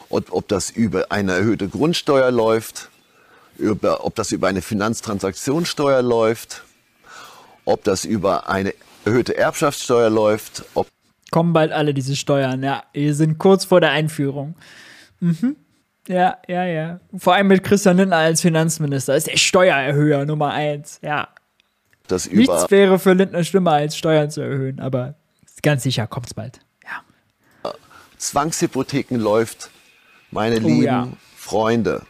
ob, 0.10 0.32
ob 0.32 0.48
das 0.48 0.70
über 0.70 1.12
eine 1.12 1.34
erhöhte 1.34 1.68
Grundsteuer 1.68 2.32
läuft, 2.32 2.90
über, 3.58 4.06
ob 4.06 4.16
das 4.16 4.32
über 4.32 4.48
eine 4.48 4.62
Finanztransaktionssteuer 4.62 6.02
läuft, 6.02 6.64
ob 7.66 7.84
das 7.84 8.06
über 8.06 8.50
eine 8.50 8.74
erhöhte 9.06 9.38
Erbschaftssteuer 9.38 10.10
läuft, 10.10 10.64
ob 10.74 10.88
kommen 11.32 11.52
bald 11.52 11.74
alle 11.74 11.94
diese 11.94 12.16
Steuern. 12.16 12.64
Ja, 12.64 12.84
wir 12.94 13.14
sind 13.14 13.40
kurz 13.40 13.66
vor 13.66 13.82
der 13.82 13.92
Einführung. 13.92 14.56
Mhm. 15.20 15.58
Ja, 16.08 16.38
ja, 16.48 16.64
ja. 16.64 17.00
Vor 17.18 17.34
allem 17.34 17.48
mit 17.48 17.64
Christian 17.64 17.98
Lindner 17.98 18.18
als 18.18 18.42
Finanzminister. 18.42 19.16
Ist 19.16 19.28
der 19.28 19.38
Steuererhöher 19.38 20.26
Nummer 20.26 20.54
eins. 20.54 21.00
Ja. 21.02 21.28
das 22.08 22.30
Nichts 22.30 22.44
über 22.44 22.72
wäre 22.72 23.00
für 23.00 23.14
Lindner 23.14 23.44
schlimmer, 23.44 23.74
als 23.74 23.98
Steuern 23.98 24.30
zu 24.30 24.42
erhöhen, 24.42 24.80
aber 24.80 25.16
ganz 25.62 25.84
sicher 25.84 26.08
kommt's 26.08 26.34
bald. 26.34 26.60
Ja. 26.84 27.74
Zwangshypotheken 28.18 29.18
läuft, 29.18 29.72
meine 30.36 30.60
lieben 30.60 30.80
Oh 30.80 30.84
ja. 30.84 31.08
Freunde. 31.36 32.06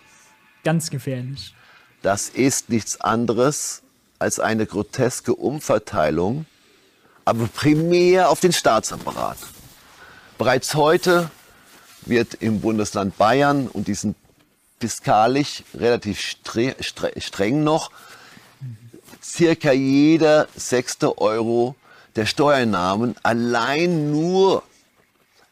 Ganz 0.63 0.89
gefährlich. 0.89 1.53
Das 2.01 2.27
ist 2.29 2.69
nichts 2.69 2.99
anderes 2.99 3.83
als 4.19 4.39
eine 4.39 4.65
groteske 4.65 5.33
Umverteilung, 5.33 6.45
aber 7.23 7.47
primär 7.47 8.29
auf 8.29 8.39
den 8.39 8.51
Staatsapparat. 8.51 9.37
Bereits 10.37 10.75
heute 10.75 11.29
wird 12.05 12.35
im 12.35 12.61
Bundesland 12.61 13.17
Bayern, 13.17 13.67
und 13.67 13.87
die 13.87 13.93
sind 13.93 14.15
fiskalisch 14.79 15.63
relativ 15.73 16.19
streng 16.19 17.63
noch, 17.63 17.91
circa 19.23 19.71
jeder 19.71 20.47
sechste 20.55 21.17
Euro 21.19 21.75
der 22.15 22.25
Steuernahmen 22.25 23.15
allein 23.23 24.11
nur 24.11 24.63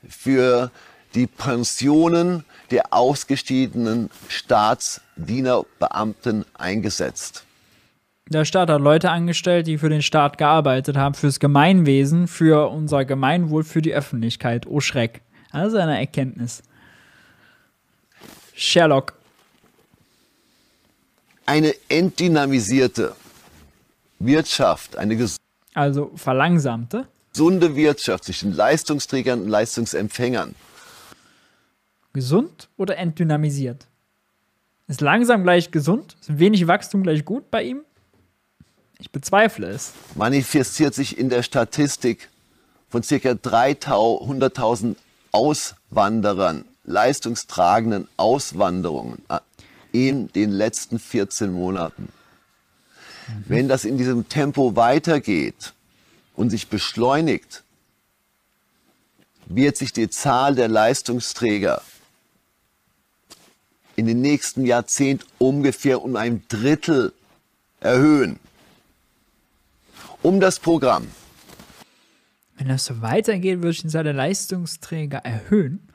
für 0.08 0.72
die 1.15 1.27
Pensionen 1.27 2.46
der 2.74 2.92
ausgestiegenen 2.92 4.10
Staatsdienerbeamten 4.27 6.44
eingesetzt. 6.53 7.46
Der 8.27 8.46
Staat 8.46 8.70
hat 8.70 8.82
Leute 8.82 9.12
angestellt, 9.12 9.68
die 9.68 9.77
für 9.77 9.89
den 9.89 10.01
Staat 10.01 10.38
gearbeitet 10.38 10.98
haben, 10.98 11.13
fürs 11.13 11.39
Gemeinwesen, 11.39 12.27
für 12.27 12.70
unser 12.70 13.06
Gemeinwohl, 13.06 13.63
für 13.63 13.82
die 13.82 13.94
Öffentlichkeit. 13.94 14.65
Oh 14.68 14.80
Schreck. 14.80 15.22
Ist 15.53 15.75
eine 15.75 16.00
Erkenntnis. 16.00 16.63
Sherlock. 18.56 19.13
Eine 21.46 21.75
entdynamisierte 21.89 23.13
Wirtschaft, 24.20 24.98
eine 24.98 25.27
also 25.74 26.12
verlangsamte 26.15 27.06
gesunde 27.34 27.75
Wirtschaft 27.75 28.25
zwischen 28.25 28.53
Leistungsträgern 28.53 29.42
und 29.42 29.50
Leistungsempfängern. 29.50 30.56
Gesund 32.13 32.70
oder 32.77 32.98
entdynamisiert? 32.98 33.88
Ist 34.88 35.01
langsam 35.01 35.43
gleich 35.43 35.72
gesund? 35.72 36.15
Ist 36.22 36.38
wenig 36.38 36.67
Wachstum 36.67 37.03
gleich 37.03 37.25
gut 37.25 37.50
bei 37.50 37.63
ihm? 37.63 37.82
Ich 39.00 39.12
bezweifle 39.12 39.67
es. 39.67 39.93
Manifestiert 40.15 40.93
sich 40.93 41.17
in 41.17 41.29
der 41.29 41.43
Statistik 41.43 42.29
von 42.89 43.01
ca. 43.01 43.15
300.000 43.15 44.96
Auswanderern, 45.32 46.65
leistungstragenden 46.84 48.08
Auswanderungen 48.17 49.24
äh, 49.29 49.39
in 49.91 50.32
den 50.34 50.51
letzten 50.51 51.00
14 51.00 51.51
Monaten. 51.51 52.10
Mhm. 53.27 53.43
Wenn 53.48 53.67
das 53.67 53.86
in 53.86 53.98
diesem 53.98 54.29
Tempo 54.29 54.75
weitergeht 54.75 55.74
und 56.36 56.51
sich 56.51 56.67
beschleunigt, 56.67 57.63
wird 59.48 59.75
sich 59.77 59.91
die 59.91 60.10
Zahl 60.10 60.55
der 60.55 60.67
Leistungsträger 60.67 61.82
in 63.96 64.06
den 64.06 64.22
nächsten 64.22 64.66
Jahrzehnten 64.66 65.26
ungefähr 65.38 66.02
um 66.02 66.16
ein 66.16 66.44
Drittel 66.48 67.14
erhöhen. 67.80 68.40
Um 70.22 70.40
das 70.40 70.60
Programm 70.60 71.08
wenn 72.64 72.68
das 72.68 72.86
so 72.86 73.02
weitergeht, 73.02 73.62
würde 73.62 73.72
ich 73.72 73.92
der 73.92 74.14
Leistungsträger 74.14 75.18
erhöhen. 75.18 75.88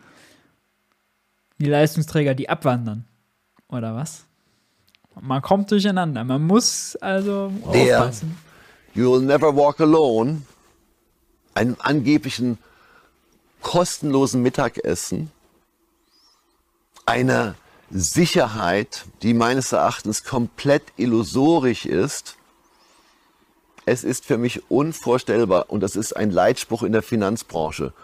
Die 1.59 1.67
Leistungsträger, 1.67 2.35
die 2.35 2.49
abwandern. 2.49 3.07
Oder 3.69 3.95
was? 3.95 4.25
Man 5.21 5.43
kommt 5.43 5.71
durcheinander. 5.71 6.25
Man 6.25 6.43
muss 6.43 6.95
also 6.97 7.53
der 7.73 8.01
aufpassen. 8.01 8.37
You 8.95 9.13
Will 9.13 9.23
Never 9.23 9.57
Walk 9.57 9.81
Alone, 9.81 10.43
einem 11.55 11.77
angeblichen 11.79 12.59
kostenlosen 13.63 14.43
Mittagessen, 14.43 15.31
einer 17.07 17.55
Sicherheit, 17.91 19.07
die 19.23 19.35
meines 19.35 19.73
Erachtens 19.73 20.25
komplett 20.25 20.83
illusorisch 20.97 21.87
ist, 21.87 22.37
es 23.87 24.05
ist 24.05 24.27
für 24.27 24.37
mich 24.37 24.71
unvorstellbar 24.71 25.71
und 25.71 25.81
das 25.81 25.97
ist 25.97 26.15
ein 26.15 26.31
Leitspruch 26.31 26.83
in 26.83 26.93
der 26.93 27.03
Finanzbranche. 27.03 27.95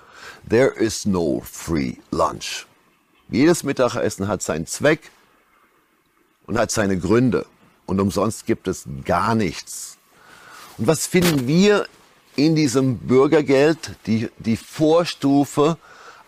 There 0.49 0.70
is 0.70 1.05
no 1.05 1.42
free 1.44 1.97
lunch. 2.11 2.66
Jedes 3.29 3.62
Mittagessen 3.64 4.29
hat 4.29 4.42
seinen 4.42 4.66
Zweck 4.66 5.11
und 6.47 6.59
hat 6.59 6.70
seine 6.70 6.99
Gründe. 6.99 7.47
Und 7.87 8.01
umsonst 8.01 8.47
gibt 8.47 8.68
es 8.68 8.85
gar 9.05 9.35
nichts. 9.35 9.99
Und 10.79 10.87
was 10.87 11.07
finden 11.07 11.47
wir 11.47 11.87
in 12.37 12.55
diesem 12.55 12.99
Bürgergeld, 12.99 13.97
die, 14.07 14.31
die 14.38 14.57
Vorstufe 14.57 15.77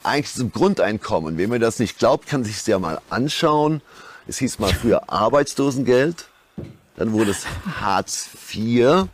eigentlich 0.07 0.33
zum 0.33 0.53
Grundeinkommen? 0.53 1.37
Wenn 1.37 1.51
mir 1.51 1.59
das 1.59 1.79
nicht 1.79 1.99
glaubt, 1.99 2.27
kann 2.27 2.45
sich 2.45 2.57
es 2.57 2.66
ja 2.66 2.79
mal 2.79 3.01
anschauen. 3.11 3.83
Es 4.27 4.38
hieß 4.38 4.59
mal 4.59 4.73
früher 4.73 5.03
Arbeitslosengeld, 5.11 6.29
dann 6.97 7.12
wurde 7.12 7.31
es 7.33 7.47
Hartz 7.81 8.31
IV, 8.53 9.07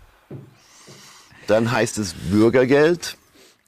dann 1.47 1.71
heißt 1.71 1.99
es 1.99 2.15
Bürgergeld. 2.15 3.17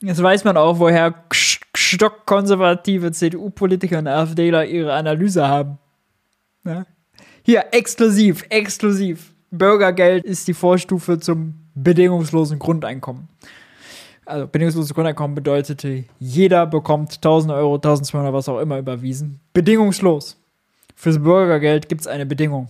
Jetzt 0.00 0.22
weiß 0.22 0.44
man 0.44 0.56
auch, 0.56 0.78
woher 0.78 1.14
stockkonservative 1.32 3.12
CDU-Politiker 3.12 3.98
und 3.98 4.08
AfDler 4.08 4.66
ihre 4.66 4.92
Analyse 4.92 5.48
haben. 5.48 5.78
Ja? 6.64 6.84
Hier, 7.42 7.66
exklusiv, 7.72 8.44
exklusiv. 8.48 9.32
Bürgergeld 9.50 10.24
ist 10.24 10.48
die 10.48 10.54
Vorstufe 10.54 11.18
zum 11.18 11.54
bedingungslosen 11.74 12.58
Grundeinkommen. 12.58 13.28
Also 14.26 14.46
bedingungsloses 14.46 14.94
Grundeinkommen 14.94 15.34
bedeutete, 15.34 16.04
jeder 16.18 16.66
bekommt 16.66 17.14
1000 17.16 17.52
Euro, 17.52 17.74
1200, 17.74 18.32
was 18.32 18.48
auch 18.48 18.60
immer 18.60 18.78
überwiesen. 18.78 19.40
Bedingungslos. 19.52 20.36
Fürs 20.94 21.22
Bürgergeld 21.22 21.88
gibt 21.88 22.02
es 22.02 22.06
eine 22.06 22.24
Bedingung. 22.24 22.68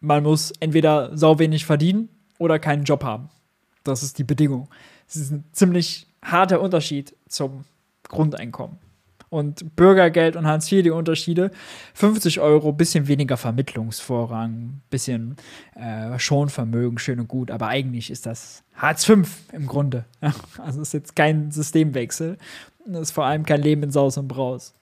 Man 0.00 0.22
muss 0.22 0.52
entweder 0.60 1.16
sau 1.16 1.38
wenig 1.38 1.66
verdienen 1.66 2.08
oder 2.38 2.58
keinen 2.58 2.84
Job 2.84 3.04
haben. 3.04 3.28
Das 3.84 4.02
ist 4.02 4.18
die 4.18 4.24
Bedingung. 4.24 4.68
Das 5.06 5.16
ist 5.16 5.30
ein 5.30 5.44
ziemlich 5.52 6.06
harter 6.22 6.60
Unterschied 6.60 7.14
zum 7.28 7.64
Grundeinkommen. 8.04 8.78
Und 9.30 9.76
Bürgergeld 9.76 10.34
und 10.34 10.46
Hartz 10.46 10.70
IV 10.70 10.82
die 10.82 10.90
Unterschiede. 10.90 11.52
50 11.94 12.40
Euro, 12.40 12.72
bisschen 12.72 13.06
weniger 13.06 13.36
Vermittlungsvorrang, 13.36 14.80
bisschen 14.90 15.36
äh, 15.76 16.18
Schonvermögen, 16.18 16.98
schön 16.98 17.20
und 17.20 17.28
gut. 17.28 17.52
Aber 17.52 17.68
eigentlich 17.68 18.10
ist 18.10 18.26
das 18.26 18.64
Hartz 18.74 19.04
V 19.04 19.22
im 19.52 19.66
Grunde. 19.68 20.04
also 20.58 20.82
ist 20.82 20.92
jetzt 20.92 21.14
kein 21.14 21.52
Systemwechsel. 21.52 22.38
Das 22.86 23.02
ist 23.02 23.10
vor 23.12 23.24
allem 23.24 23.46
kein 23.46 23.62
Leben 23.62 23.84
in 23.84 23.92
Saus 23.92 24.18
und 24.18 24.26
Braus. 24.26 24.74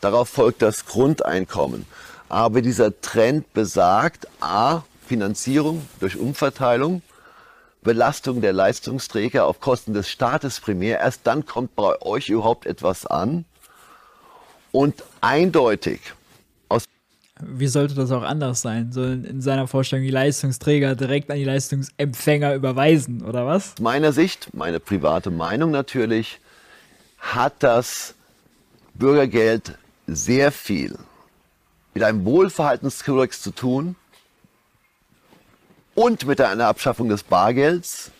Darauf 0.00 0.28
folgt 0.28 0.62
das 0.62 0.86
Grundeinkommen. 0.86 1.84
Aber 2.28 2.62
dieser 2.62 3.00
Trend 3.00 3.52
besagt, 3.52 4.26
a, 4.40 4.84
Finanzierung 5.06 5.86
durch 6.00 6.16
Umverteilung, 6.16 7.02
Belastung 7.82 8.40
der 8.40 8.52
Leistungsträger 8.52 9.44
auf 9.44 9.60
Kosten 9.60 9.92
des 9.92 10.08
Staates 10.08 10.60
primär. 10.60 11.00
Erst 11.00 11.26
dann 11.26 11.46
kommt 11.46 11.74
bei 11.74 12.00
euch 12.00 12.28
überhaupt 12.28 12.66
etwas 12.66 13.06
an. 13.06 13.44
Und 14.72 15.04
eindeutig 15.20 16.00
aus. 16.68 16.84
Wie 17.40 17.66
sollte 17.68 17.94
das 17.94 18.10
auch 18.10 18.22
anders 18.22 18.62
sein? 18.62 18.90
Sollen 18.92 19.24
in 19.24 19.40
seiner 19.40 19.68
Vorstellung 19.68 20.04
die 20.04 20.10
Leistungsträger 20.10 20.96
direkt 20.96 21.30
an 21.30 21.36
die 21.36 21.44
Leistungsempfänger 21.44 22.54
überweisen, 22.54 23.22
oder 23.22 23.46
was? 23.46 23.74
Meiner 23.80 24.12
Sicht, 24.12 24.54
meine 24.54 24.80
private 24.80 25.30
Meinung 25.30 25.70
natürlich, 25.70 26.40
hat 27.18 27.54
das 27.60 28.14
Bürgergeld 28.94 29.78
sehr 30.06 30.50
viel 30.50 30.98
mit 31.94 32.02
einem 32.02 32.24
Wohlverhaltenskodex 32.24 33.42
zu 33.42 33.50
tun, 33.50 33.96
und 35.94 36.26
mit 36.26 36.40
einer 36.40 36.66
Abschaffung 36.66 37.08
des 37.08 37.22
Bargelds. 37.22 38.10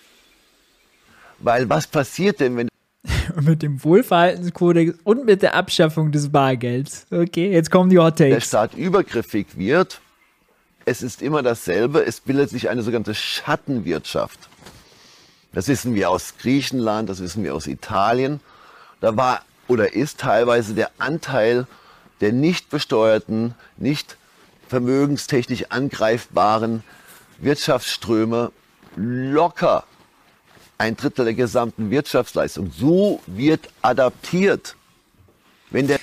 Weil 1.39 1.69
was 1.69 1.87
passiert 1.87 2.41
denn, 2.41 2.57
wenn 2.57 2.69
mit 3.41 3.63
dem 3.63 3.83
Wohlverhaltenskodex 3.83 4.99
und 5.05 5.25
mit 5.25 5.43
der 5.43 5.55
Abschaffung 5.55 6.13
des 6.13 6.31
Bargelds. 6.31 7.07
Okay, 7.11 7.51
jetzt 7.53 7.71
kommen 7.71 7.91
die 7.91 7.99
Hot 7.99 8.19
Takes. 8.19 8.35
Der 8.35 8.41
Staat 8.41 8.75
übergriffig 8.75 9.47
wird. 9.57 10.01
Es 10.85 11.03
ist 11.03 11.23
immer 11.23 11.43
dasselbe. 11.43 12.05
Es 12.05 12.21
bildet 12.21 12.51
sich 12.51 12.69
eine 12.69 12.83
sogenannte 12.83 13.15
Schattenwirtschaft. 13.15 14.39
Das 15.53 15.69
wissen 15.69 15.95
wir 15.95 16.11
aus 16.11 16.35
Griechenland, 16.39 17.09
das 17.09 17.21
wissen 17.21 17.45
wir 17.45 17.55
aus 17.55 17.67
Italien. 17.67 18.41
Da 19.01 19.17
war 19.17 19.43
oder 19.69 19.95
ist 19.95 20.21
teilweise 20.21 20.75
der 20.75 20.91
Anteil 20.99 21.67
der 22.21 22.33
nicht 22.33 22.71
besteuerten, 22.71 23.55
nicht 23.77 24.17
vermögenstechnisch 24.69 25.67
angreifbaren 25.71 26.85
Wirtschaftsströme 27.39 28.53
locker 28.97 29.85
ein 30.79 30.97
Drittel 30.97 31.25
der 31.25 31.35
gesamten 31.35 31.91
Wirtschaftsleistung. 31.91 32.71
So 32.73 33.21
wird 33.27 33.69
adaptiert. 33.83 34.77
Wenn 35.71 35.87
der 35.87 35.99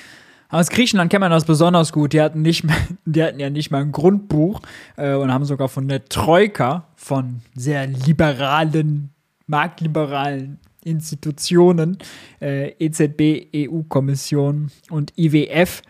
aus 0.52 0.70
Griechenland 0.70 1.12
kennt 1.12 1.22
man 1.22 1.32
das 1.32 1.46
besonders 1.46 1.94
gut. 1.94 2.14
Die 2.14 2.22
hatten, 2.22 2.42
nicht 2.42 2.66
die 3.06 3.24
hatten 3.24 3.40
ja 3.40 3.50
nicht 3.50 3.70
mal 3.70 3.82
ein 3.82 3.92
Grundbuch 3.92 4.62
äh, 4.98 5.14
und 5.14 5.32
haben 5.32 5.46
sogar 5.46 5.70
von 5.70 5.88
der 5.88 6.06
Troika, 6.06 6.88
von 6.96 7.42
sehr 7.56 7.86
liberalen, 7.86 9.12
marktliberalen 9.46 10.60
Institutionen, 10.84 12.00
äh, 12.42 12.70
EZB, 12.80 13.48
EU-Kommission 13.56 14.72
und 14.90 15.14
IWF, 15.18 15.84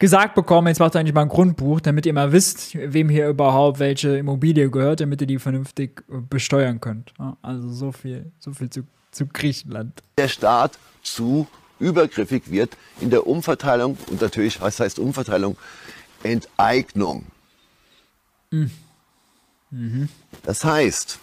gesagt 0.00 0.34
bekommen, 0.34 0.66
jetzt 0.66 0.80
macht 0.80 0.96
ihr 0.96 0.98
eigentlich 0.98 1.14
mal 1.14 1.22
ein 1.22 1.28
Grundbuch, 1.28 1.80
damit 1.80 2.06
ihr 2.06 2.12
mal 2.12 2.32
wisst, 2.32 2.74
wem 2.74 3.08
hier 3.08 3.28
überhaupt 3.28 3.78
welche 3.78 4.16
Immobilie 4.16 4.68
gehört, 4.70 5.00
damit 5.00 5.20
ihr 5.20 5.28
die 5.28 5.38
vernünftig 5.38 6.02
äh, 6.08 6.16
besteuern 6.28 6.80
könnt. 6.80 7.12
Also 7.42 7.70
so 7.70 7.92
viel, 7.92 8.32
so 8.40 8.52
viel 8.52 8.70
zu, 8.70 8.82
zu 9.12 9.26
Griechenland. 9.26 10.02
Der 10.18 10.26
Staat 10.26 10.78
zu 11.02 11.46
übergriffig 11.78 12.50
wird 12.50 12.76
in 13.00 13.10
der 13.10 13.26
Umverteilung 13.26 13.96
und 14.08 14.20
natürlich, 14.20 14.60
was 14.60 14.80
heißt 14.80 14.98
Umverteilung? 14.98 15.56
Enteignung. 16.22 17.26
Mhm. 18.50 20.08
Das 20.42 20.64
heißt, 20.64 21.18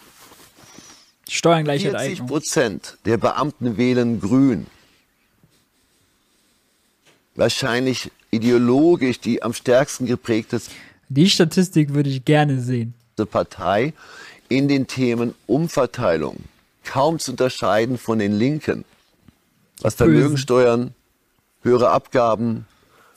Steuerngleiche 1.28 1.90
40 1.90 2.26
Prozent 2.26 2.98
der 3.04 3.18
Beamten 3.18 3.76
wählen 3.76 4.20
grün. 4.20 4.66
Wahrscheinlich 7.34 8.10
ideologisch 8.30 9.20
die 9.20 9.42
am 9.42 9.52
stärksten 9.52 10.06
geprägte 10.06 10.60
Die 11.08 11.30
Statistik 11.30 11.94
würde 11.94 12.10
ich 12.10 12.24
gerne 12.24 12.60
sehen. 12.60 12.94
Partei 13.26 13.94
in 14.48 14.68
den 14.68 14.86
Themen 14.86 15.34
Umverteilung. 15.46 16.36
Kaum 16.84 17.18
zu 17.18 17.32
unterscheiden 17.32 17.98
von 17.98 18.18
den 18.18 18.38
Linken. 18.38 18.84
Was 19.80 19.94
Vermögensteuern, 19.94 20.94
höhere 21.62 21.90
Abgaben, 21.90 22.66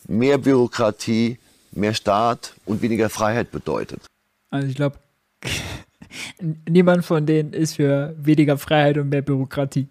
mehr 0.08 0.38
Bürokratie, 0.38 1.38
mehr 1.72 1.94
Staat 1.94 2.54
und 2.66 2.82
weniger 2.82 3.10
Freiheit 3.10 3.52
bedeutet. 3.52 4.02
Also 4.50 4.68
ich 4.68 4.76
glaube, 4.76 5.00
niemand 6.70 7.06
von 7.06 7.26
denen 7.26 7.54
ist 7.54 7.76
für 7.76 8.16
weniger 8.18 8.58
Freiheit 8.58 8.98
und 8.98 9.10
mehr 9.10 9.22
Bürokratie. 9.22 9.88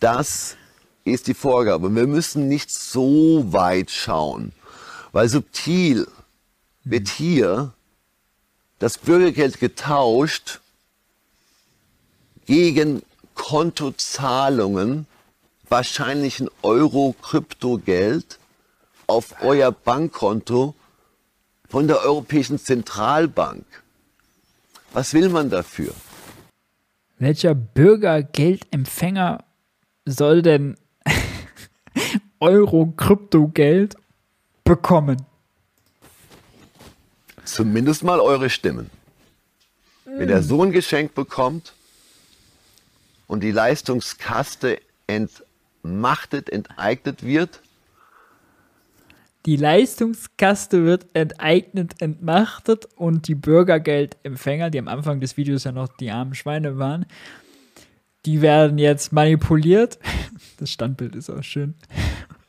Das 0.00 0.56
ist 1.04 1.26
die 1.26 1.34
Vorgabe. 1.34 1.94
Wir 1.94 2.06
müssen 2.06 2.48
nicht 2.48 2.70
so 2.70 3.52
weit 3.52 3.90
schauen, 3.90 4.52
weil 5.12 5.28
subtil 5.28 6.08
wird 6.84 7.08
hier 7.08 7.72
das 8.78 8.98
Bürgergeld 8.98 9.60
getauscht 9.60 10.60
gegen 12.46 13.02
Kontozahlungen, 13.34 15.06
wahrscheinlich 15.68 16.40
ein 16.40 16.50
Euro-Kryptogeld 16.62 18.38
auf 19.06 19.42
euer 19.42 19.72
Bankkonto 19.72 20.74
von 21.68 21.88
der 21.88 22.00
Europäischen 22.00 22.58
Zentralbank. 22.58 23.64
Was 24.92 25.12
will 25.12 25.28
man 25.28 25.50
dafür? 25.50 25.92
Welcher 27.18 27.54
Bürgergeldempfänger 27.54 29.44
soll 30.04 30.42
denn 30.42 30.76
Euro-Kryptogeld 32.40 33.96
bekommen? 34.64 35.24
Zumindest 37.44 38.02
mal 38.02 38.20
eure 38.20 38.48
Stimmen. 38.50 38.90
Wenn 40.04 40.28
der 40.28 40.42
Sohn 40.42 40.70
Geschenk 40.72 41.14
bekommt 41.14 41.74
und 43.26 43.42
die 43.42 43.50
Leistungskaste 43.50 44.78
entmachtet, 45.06 46.50
enteignet 46.50 47.22
wird, 47.24 47.60
Die 49.46 49.56
Leistungskaste 49.56 50.84
wird 50.86 51.06
enteignet, 51.12 52.00
entmachtet 52.00 52.86
und 52.96 53.28
die 53.28 53.34
Bürgergeldempfänger, 53.34 54.70
die 54.70 54.78
am 54.78 54.88
Anfang 54.88 55.20
des 55.20 55.36
Videos 55.36 55.64
ja 55.64 55.72
noch 55.72 55.88
die 55.88 56.10
armen 56.10 56.34
Schweine 56.34 56.78
waren, 56.78 57.04
die 58.24 58.40
werden 58.40 58.78
jetzt 58.78 59.12
manipuliert. 59.12 59.98
Das 60.56 60.70
Standbild 60.70 61.16
ist 61.16 61.30
auch 61.30 61.42
schön. 61.42 61.74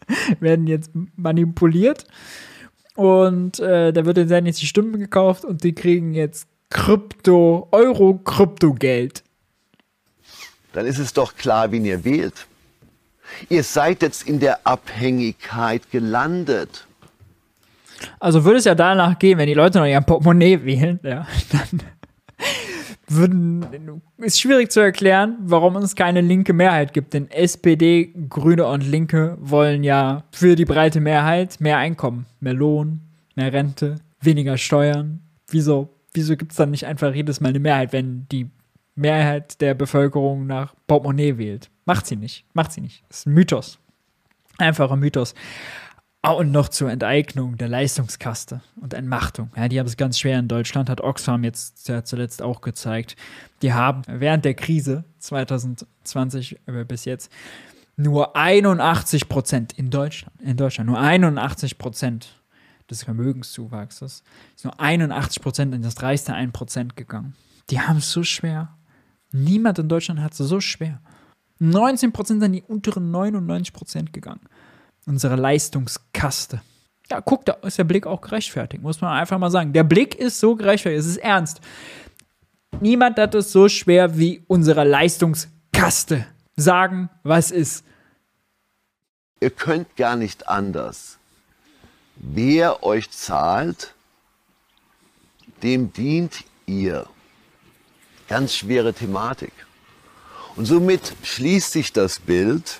werden 0.39 0.67
jetzt 0.67 0.91
manipuliert 1.15 2.05
und 2.95 3.59
äh, 3.59 3.91
da 3.91 4.05
wird 4.05 4.17
dann 4.29 4.45
jetzt 4.45 4.61
die 4.61 4.67
Stimmen 4.67 4.99
gekauft 4.99 5.45
und 5.45 5.63
die 5.63 5.73
kriegen 5.73 6.13
jetzt 6.13 6.47
Krypto, 6.69 7.67
Euro-Kryptogeld. 7.71 9.23
dann 10.73 10.85
ist 10.85 10.99
es 10.99 11.13
doch 11.13 11.35
klar, 11.35 11.71
wen 11.71 11.85
ihr 11.85 12.03
wählt. 12.03 12.47
Ihr 13.49 13.63
seid 13.63 14.01
jetzt 14.01 14.27
in 14.27 14.39
der 14.39 14.65
Abhängigkeit 14.65 15.89
gelandet. 15.91 16.85
Also 18.19 18.43
würde 18.43 18.59
es 18.59 18.65
ja 18.65 18.75
danach 18.75 19.17
gehen, 19.19 19.37
wenn 19.37 19.47
die 19.47 19.53
Leute 19.53 19.79
noch 19.79 19.85
ihr 19.85 20.01
Portemonnaie 20.01 20.63
wählen, 20.63 20.99
ja, 21.03 21.27
dann 21.51 21.81
würden, 23.07 23.65
ist 24.17 24.39
schwierig 24.39 24.71
zu 24.71 24.79
erklären, 24.79 25.37
warum 25.41 25.75
es 25.77 25.95
keine 25.95 26.21
linke 26.21 26.53
Mehrheit 26.53 26.93
gibt. 26.93 27.13
Denn 27.13 27.29
SPD, 27.29 28.13
Grüne 28.29 28.65
und 28.65 28.81
Linke 28.81 29.37
wollen 29.39 29.83
ja 29.83 30.23
für 30.31 30.55
die 30.55 30.65
breite 30.65 30.99
Mehrheit 30.99 31.59
mehr 31.59 31.77
Einkommen, 31.77 32.25
mehr 32.39 32.53
Lohn, 32.53 33.01
mehr 33.35 33.53
Rente, 33.53 33.95
weniger 34.21 34.57
Steuern. 34.57 35.21
Wieso, 35.47 35.89
wieso 36.13 36.35
gibt 36.35 36.51
es 36.51 36.57
dann 36.57 36.71
nicht 36.71 36.85
einfach 36.85 37.13
jedes 37.13 37.41
Mal 37.41 37.49
eine 37.49 37.59
Mehrheit, 37.59 37.93
wenn 37.93 38.27
die 38.31 38.49
Mehrheit 38.95 39.61
der 39.61 39.73
Bevölkerung 39.73 40.47
nach 40.47 40.73
Portemonnaie 40.87 41.37
wählt? 41.37 41.69
Macht 41.85 42.07
sie 42.07 42.15
nicht, 42.15 42.45
macht 42.53 42.71
sie 42.71 42.81
nicht. 42.81 43.03
Ist 43.09 43.27
ein 43.27 43.33
Mythos. 43.33 43.79
Einfacher 44.57 44.95
Mythos. 44.95 45.35
Ah, 46.25 46.31
und 46.31 46.51
noch 46.51 46.69
zur 46.69 46.89
Enteignung 46.89 47.55
der 47.55 47.67
Leistungskaste 47.67 48.61
und 48.81 48.95
Entmachtung. 48.95 49.51
Ja, 49.55 49.67
die 49.67 49.77
haben 49.77 49.85
es 49.85 49.95
ganz 49.95 50.17
schwer 50.17 50.39
in 50.39 50.47
Deutschland, 50.47 50.89
hat 50.89 50.99
Oxfam 50.99 51.43
jetzt 51.43 51.88
ja 51.88 52.03
zuletzt 52.03 52.41
auch 52.41 52.61
gezeigt. 52.61 53.15
Die 53.61 53.73
haben 53.73 54.01
während 54.07 54.43
der 54.43 54.55
Krise 54.55 55.03
2020 55.19 56.57
äh, 56.65 56.83
bis 56.83 57.05
jetzt 57.05 57.31
nur 57.95 58.35
81 58.35 59.29
Prozent 59.29 59.73
in 59.73 59.91
Deutschland, 59.91 60.41
in 60.41 60.57
Deutschland, 60.57 60.89
nur 60.89 60.99
81 60.99 61.77
Prozent 61.77 62.41
des 62.89 63.03
Vermögenszuwachses, 63.03 64.23
ist 64.55 64.63
nur 64.63 64.79
81 64.79 65.43
Prozent 65.43 65.75
in 65.75 65.83
das 65.83 66.01
reichste 66.01 66.33
1 66.33 66.53
Prozent 66.53 66.95
gegangen. 66.95 67.35
Die 67.69 67.79
haben 67.79 67.97
es 67.97 68.11
so 68.11 68.23
schwer. 68.23 68.75
Niemand 69.31 69.77
in 69.77 69.89
Deutschland 69.89 70.21
hat 70.21 70.31
es 70.31 70.39
so 70.39 70.59
schwer. 70.59 71.01
19 71.59 72.11
Prozent 72.11 72.41
sind 72.41 72.53
die 72.53 72.63
unteren 72.63 73.11
99 73.11 73.73
Prozent 73.73 74.11
gegangen 74.11 74.41
unsere 75.05 75.35
Leistungskaste. 75.35 76.61
Ja, 77.09 77.21
guck, 77.21 77.45
da 77.45 77.53
ist 77.61 77.77
der 77.77 77.83
Blick 77.83 78.07
auch 78.07 78.21
gerechtfertigt, 78.21 78.81
muss 78.81 79.01
man 79.01 79.11
einfach 79.11 79.37
mal 79.37 79.51
sagen. 79.51 79.73
Der 79.73 79.83
Blick 79.83 80.15
ist 80.15 80.39
so 80.39 80.55
gerechtfertigt, 80.55 81.01
es 81.01 81.07
ist 81.07 81.17
ernst. 81.17 81.61
Niemand 82.81 83.17
hat 83.19 83.35
es 83.35 83.51
so 83.51 83.69
schwer 83.69 84.17
wie 84.17 84.43
unsere 84.47 84.83
Leistungskaste. 84.83 86.25
Sagen, 86.55 87.09
was 87.23 87.51
ist. 87.51 87.83
Ihr 89.39 89.49
könnt 89.51 89.95
gar 89.95 90.15
nicht 90.15 90.47
anders. 90.47 91.17
Wer 92.15 92.83
euch 92.83 93.11
zahlt, 93.11 93.93
dem 95.61 95.91
dient 95.91 96.43
ihr. 96.65 97.07
Ganz 98.27 98.55
schwere 98.55 98.93
Thematik. 98.93 99.51
Und 100.55 100.65
somit 100.65 101.13
schließt 101.23 101.71
sich 101.71 101.91
das 101.91 102.19
Bild, 102.19 102.79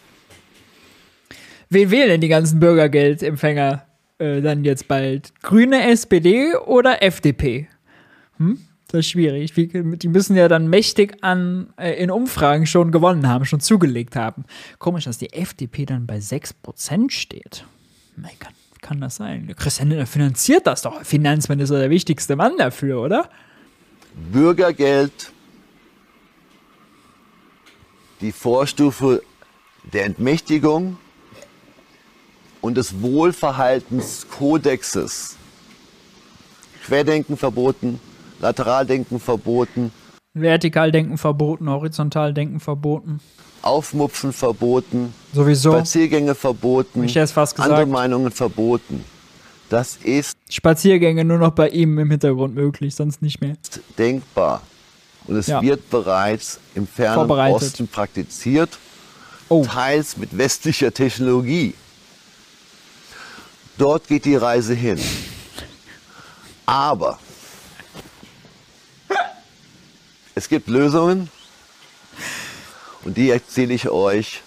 Wen 1.70 1.92
wählen 1.92 2.10
denn 2.10 2.22
die 2.22 2.28
ganzen 2.28 2.60
Bürgergeldempfänger 2.60 3.86
äh, 4.20 4.42
dann 4.42 4.64
jetzt 4.64 4.88
bald? 4.88 5.34
Grüne, 5.42 5.90
SPD 5.90 6.56
oder 6.56 7.02
FDP? 7.02 7.68
Hm? 8.38 8.60
Das 8.88 9.00
ist 9.00 9.10
schwierig. 9.10 9.58
Wie, 9.58 9.68
die 9.68 10.08
müssen 10.08 10.36
ja 10.36 10.48
dann 10.48 10.70
mächtig 10.70 11.18
an 11.22 11.74
äh, 11.78 12.02
in 12.02 12.12
Umfragen 12.12 12.66
schon 12.66 12.92
gewonnen 12.92 13.28
haben, 13.28 13.46
schon 13.46 13.60
zugelegt 13.60 14.16
haben. 14.16 14.46
Komisch, 14.78 15.06
dass 15.06 15.18
die 15.18 15.34
FDP 15.34 15.86
dann 15.86 16.06
bei 16.06 16.18
6% 16.18 17.12
steht. 17.12 17.66
Mein 18.16 18.32
Gott, 18.40 18.54
wie 18.74 18.80
kann 18.80 19.02
das 19.02 19.16
sein? 19.16 19.54
Christian 19.58 19.90
Lindner 19.90 20.06
finanziert 20.06 20.68
das 20.68 20.84
doch. 20.84 21.04
Finanzminister 21.04 21.80
der 21.80 21.90
wichtigste 21.90 22.36
Mann 22.36 22.54
dafür, 22.58 23.02
oder? 23.02 23.30
Bürgergeld, 24.32 25.32
die 28.22 28.32
Vorstufe 28.32 29.24
der 29.92 30.06
Entmächtigung 30.06 30.98
und 32.66 32.76
des 32.76 33.00
Wohlverhaltenskodexes. 33.02 35.36
Querdenken 36.84 37.38
verboten, 37.38 38.00
Lateraldenken 38.40 39.20
verboten, 39.20 39.92
Vertikaldenken 40.34 41.18
verboten, 41.20 41.70
Horizontaldenken 41.70 42.60
verboten. 42.60 43.20
Aufmupfen 43.62 44.34
verboten, 44.34 45.14
Sowieso. 45.34 45.72
Spaziergänge 45.74 46.34
verboten, 46.36 47.04
Ich 47.04 47.12
hätte 47.16 47.24
es 47.26 47.32
fast 47.32 47.56
gesagt. 47.56 47.72
andere 47.72 47.86
Meinungen 47.88 48.32
verboten. 48.32 49.06
Das 49.70 49.98
ist 50.04 50.34
Spaziergänge 50.50 51.24
nur 51.24 51.38
noch 51.38 51.52
bei 51.52 51.70
ihm 51.70 51.98
im 52.00 52.10
Hintergrund 52.12 52.56
möglich, 52.56 52.96
sonst 52.96 53.22
nicht 53.22 53.40
mehr. 53.42 53.54
denkbar. 53.98 54.62
Und 55.28 55.36
es 55.38 55.46
Ja. 55.48 55.62
wird 55.62 55.88
bereits 55.92 56.60
im 56.76 56.86
fernen. 56.88 57.30
Osten 57.30 57.88
praktiziert, 57.88 58.70
Oh, 59.50 59.64
teils 59.64 60.18
mit 60.18 60.36
westlicher 60.38 60.92
Technologie. 60.92 61.76
Dort 63.78 64.08
geht 64.08 64.26
die 64.26 64.36
Reise 64.36 64.74
hin. 64.74 65.00
Aber 66.66 67.20
es 70.34 70.50
gibt 70.50 70.68
Lösungen 70.68 71.30
und 73.04 73.18
die 73.18 73.30
erzähle 73.30 73.74
ich 73.74 73.90
euch 73.90 74.42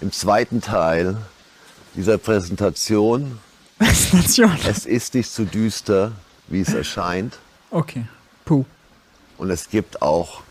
im 0.00 0.12
zweiten 0.12 0.60
Teil 0.60 1.16
dieser 1.94 2.18
Präsentation. 2.18 3.38
Nation. 4.12 4.56
Es 4.66 4.86
ist 4.86 5.14
nicht 5.14 5.30
so 5.30 5.44
düster, 5.44 6.12
wie 6.48 6.60
es 6.60 6.72
erscheint. 6.74 7.38
Okay. 7.70 8.06
Puh. 8.44 8.64
Und 9.38 9.50
es 9.50 9.68
gibt 9.70 10.02
auch 10.02 10.42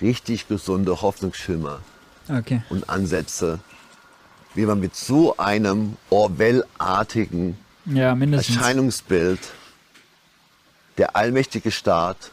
richtig 0.00 0.48
gesunde 0.48 1.00
Hoffnungsschimmer 1.00 1.80
Okay. 2.28 2.62
und 2.70 2.88
Ansätze, 2.88 3.58
wie 4.54 4.66
man 4.66 4.80
mit 4.80 4.94
so 4.96 5.36
einem 5.36 5.96
Orwell-artigen 6.10 7.58
Ja. 7.86 8.14
Erscheinungsbild 8.16 9.40
der 10.96 11.16
allmächtige 11.16 11.70
Staat 11.70 12.30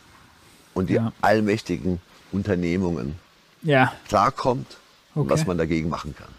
und 0.74 0.90
die 0.90 0.94
Ja. 0.96 1.12
allmächtigen 1.22 2.00
Unternehmungen 2.32 3.18
Ja, 3.64 3.94
klarkommt 4.08 4.78
und 5.14 5.24
Okay. 5.24 5.32
was 5.32 5.46
man 5.46 5.58
dagegen 5.58 5.90
machen 5.90 6.16
kann. 6.16 6.30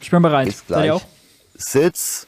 ich 0.00 0.10
bin 0.10 0.20
bereit. 0.22 0.46
Seid 0.48 0.56
ihr 0.56 0.66
gleich 0.66 0.90
auch? 0.90 1.02
Sitz, 1.54 2.26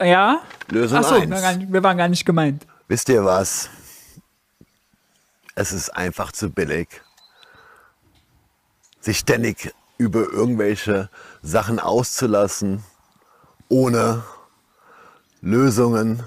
Ja? 0.00 0.40
Lösung 0.68 0.98
Achso, 0.98 1.16
eins. 1.16 1.30
wir, 1.30 1.72
wir 1.72 1.82
waren 1.82 1.98
gar 1.98 2.08
nicht 2.08 2.24
gemeint. 2.24 2.66
Wisst 2.88 3.08
ihr 3.10 3.24
was? 3.24 3.68
Es 5.54 5.72
ist 5.72 5.90
einfach 5.90 6.32
zu 6.32 6.50
billig, 6.50 6.88
sich 9.00 9.18
ständig 9.18 9.74
über 9.98 10.20
irgendwelche 10.30 11.08
Sachen 11.46 11.78
auszulassen, 11.78 12.82
ohne 13.68 14.24
Lösungen, 15.40 16.24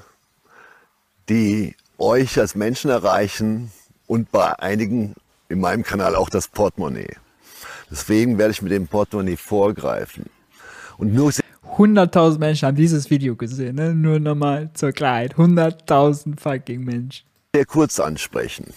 die 1.27 1.75
euch 1.97 2.39
als 2.39 2.55
Menschen 2.55 2.89
erreichen 2.89 3.71
und 4.07 4.31
bei 4.31 4.57
einigen 4.59 5.15
in 5.49 5.59
meinem 5.59 5.83
Kanal 5.83 6.15
auch 6.15 6.29
das 6.29 6.47
Portemonnaie. 6.47 7.17
Deswegen 7.91 8.37
werde 8.37 8.51
ich 8.51 8.61
mit 8.61 8.71
dem 8.71 8.87
Portemonnaie 8.87 9.35
vorgreifen. 9.35 10.25
Und 10.97 11.13
nur 11.13 11.31
100.000 11.31 12.39
Menschen 12.39 12.67
haben 12.67 12.75
dieses 12.75 13.09
Video 13.09 13.35
gesehen, 13.35 13.75
ne? 13.75 13.93
Nur 13.93 14.19
nochmal 14.19 14.69
zur 14.73 14.91
Klarheit. 14.91 15.35
100.000 15.35 16.39
fucking 16.39 16.83
Menschen. 16.83 17.25
sehr 17.53 17.65
kurz 17.65 17.99
ansprechen. 17.99 18.73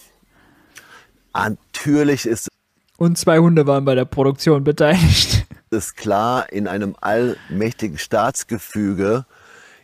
Natürlich 1.33 2.25
ist 2.25 2.49
Und 2.97 3.17
zwei 3.17 3.39
Hunde 3.39 3.65
waren 3.65 3.85
bei 3.85 3.95
der 3.95 4.05
Produktion 4.05 4.63
beteiligt. 4.63 5.42
Es 5.73 5.95
klar, 5.95 6.51
in 6.51 6.67
einem 6.67 6.95
allmächtigen 7.01 7.97
Staatsgefüge 7.97 9.25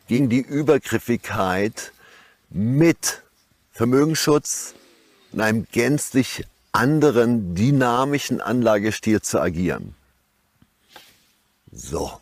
gegen 0.08 0.30
die 0.30 0.42
Übergriffigkeit 0.42 1.92
mit 2.50 3.22
Vermögensschutz 3.72 4.74
und 5.32 5.42
einem 5.42 5.68
gänzlich 5.72 6.46
anderen 6.72 7.56
dynamischen 7.56 8.42
Anlagestil 8.42 9.22
zu 9.22 9.40
agieren. 9.40 9.96
So, 11.72 12.20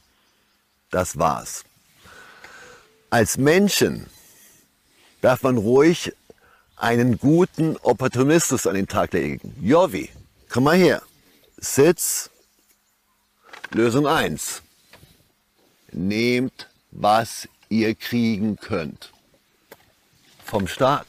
das 0.89 1.17
war's. 1.17 1.63
Als 3.09 3.37
Menschen 3.37 4.07
darf 5.21 5.43
man 5.43 5.57
ruhig 5.57 6.13
einen 6.75 7.17
guten 7.17 7.77
Opportunismus 7.77 8.67
an 8.67 8.75
den 8.75 8.87
Tag 8.87 9.13
legen. 9.13 9.55
Jovi, 9.61 10.09
komm 10.49 10.65
mal 10.65 10.77
her. 10.77 11.01
Sitz, 11.57 12.29
Lösung 13.71 14.07
1. 14.07 14.61
Nehmt, 15.91 16.69
was 16.91 17.49
ihr 17.69 17.95
kriegen 17.95 18.55
könnt. 18.55 19.11
Vom 20.45 20.67
Staat. 20.67 21.05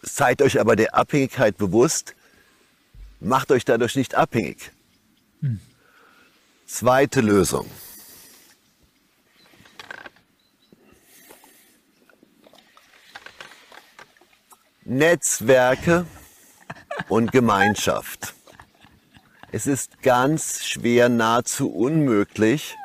Seid 0.00 0.40
euch 0.40 0.58
aber 0.60 0.76
der 0.76 0.94
Abhängigkeit 0.94 1.58
bewusst, 1.58 2.14
macht 3.20 3.50
euch 3.50 3.64
dadurch 3.64 3.96
nicht 3.96 4.14
abhängig. 4.14 4.72
Zweite 6.66 7.20
Lösung. 7.20 7.70
Netzwerke 14.84 16.06
und 17.08 17.32
Gemeinschaft. 17.32 18.34
Es 19.52 19.66
ist 19.66 20.02
ganz 20.02 20.64
schwer, 20.64 21.08
nahezu 21.08 21.70
unmöglich, 21.70 22.76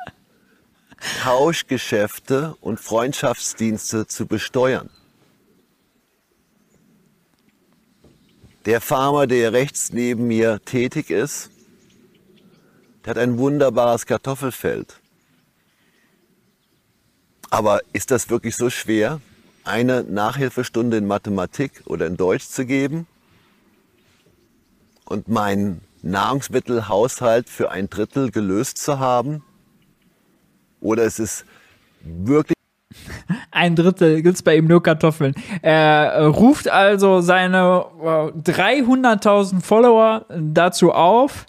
Tauschgeschäfte 1.22 2.54
und 2.60 2.78
Freundschaftsdienste 2.78 4.06
zu 4.06 4.26
besteuern. 4.26 4.90
Der 8.66 8.80
Farmer, 8.80 9.26
der 9.26 9.52
rechts 9.52 9.92
neben 9.92 10.28
mir 10.28 10.60
tätig 10.64 11.10
ist, 11.10 11.50
der 13.04 13.10
hat 13.10 13.18
ein 13.18 13.38
wunderbares 13.38 14.04
Kartoffelfeld. 14.06 15.00
Aber 17.48 17.80
ist 17.92 18.10
das 18.10 18.30
wirklich 18.30 18.54
so 18.54 18.70
schwer, 18.70 19.20
eine 19.64 20.04
Nachhilfestunde 20.04 20.98
in 20.98 21.06
Mathematik 21.06 21.82
oder 21.86 22.06
in 22.06 22.16
Deutsch 22.16 22.46
zu 22.46 22.64
geben 22.64 23.06
und 25.10 25.28
meinen 25.28 25.80
Nahrungsmittelhaushalt 26.02 27.50
für 27.50 27.70
ein 27.70 27.90
Drittel 27.90 28.30
gelöst 28.30 28.78
zu 28.78 29.00
haben? 29.00 29.42
Oder 30.80 31.02
ist 31.02 31.18
es 31.18 31.44
wirklich 32.02 32.56
Ein 33.50 33.76
Drittel 33.76 34.22
gibt's 34.22 34.42
bei 34.42 34.56
ihm 34.56 34.66
nur 34.66 34.82
Kartoffeln. 34.82 35.34
Er 35.62 36.12
äh, 36.12 36.24
ruft 36.24 36.68
also 36.68 37.20
seine 37.20 37.84
äh, 38.00 38.50
300.000 38.50 39.60
Follower 39.60 40.26
dazu 40.28 40.92
auf, 40.92 41.46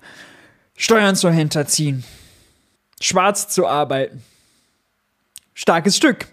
Steuern 0.76 1.16
zu 1.16 1.30
hinterziehen, 1.30 2.04
schwarz 3.00 3.48
zu 3.48 3.68
arbeiten. 3.68 4.24
Starkes 5.54 5.96
Stück. 5.96 6.28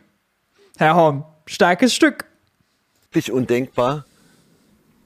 Herr 0.79 0.95
Horn, 0.95 1.25
starkes 1.47 1.95
Stück. 1.95 2.25
undenkbar, 3.31 4.05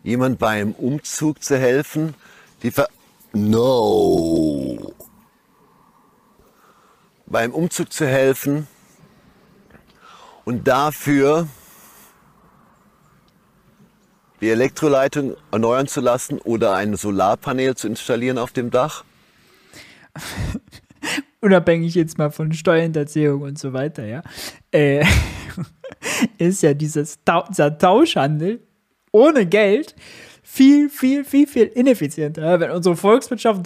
jemand 0.03 0.39
beim 0.39 0.73
Umzug 0.73 1.43
zu 1.43 1.59
helfen, 1.59 2.15
die 2.63 2.71
Ver 2.71 2.89
No. 3.33 4.95
Beim 7.27 7.53
Umzug 7.53 7.93
zu 7.93 8.07
helfen 8.07 8.67
und 10.45 10.69
dafür 10.69 11.49
die 14.43 14.51
Elektroleitung 14.51 15.37
erneuern 15.51 15.87
zu 15.87 16.01
lassen 16.01 16.39
oder 16.39 16.75
ein 16.75 16.97
Solarpanel 16.97 17.75
zu 17.75 17.87
installieren 17.87 18.37
auf 18.37 18.53
dem 18.53 18.71
Dach? 18.71 19.05
unabhängig 21.43 21.95
jetzt 21.95 22.19
mal 22.19 22.31
von 22.31 22.53
Steuerhinterziehung 22.53 23.43
und 23.43 23.59
so 23.59 23.73
weiter, 23.73 24.07
ja, 24.07 24.23
äh, 24.71 25.05
ist 26.39 26.63
ja 26.63 26.73
dieses 26.73 27.23
Tau 27.25 27.45
dieser 27.49 27.77
Tauschhandel 27.77 28.61
ohne 29.13 29.47
Geld 29.47 29.95
viel, 30.43 30.91
viel, 30.91 31.25
viel, 31.25 31.47
viel 31.47 31.67
ineffizienter. 31.67 32.61
Wenn 32.61 32.71
unsere 32.71 32.97
Volkswirtschaft 32.97 33.63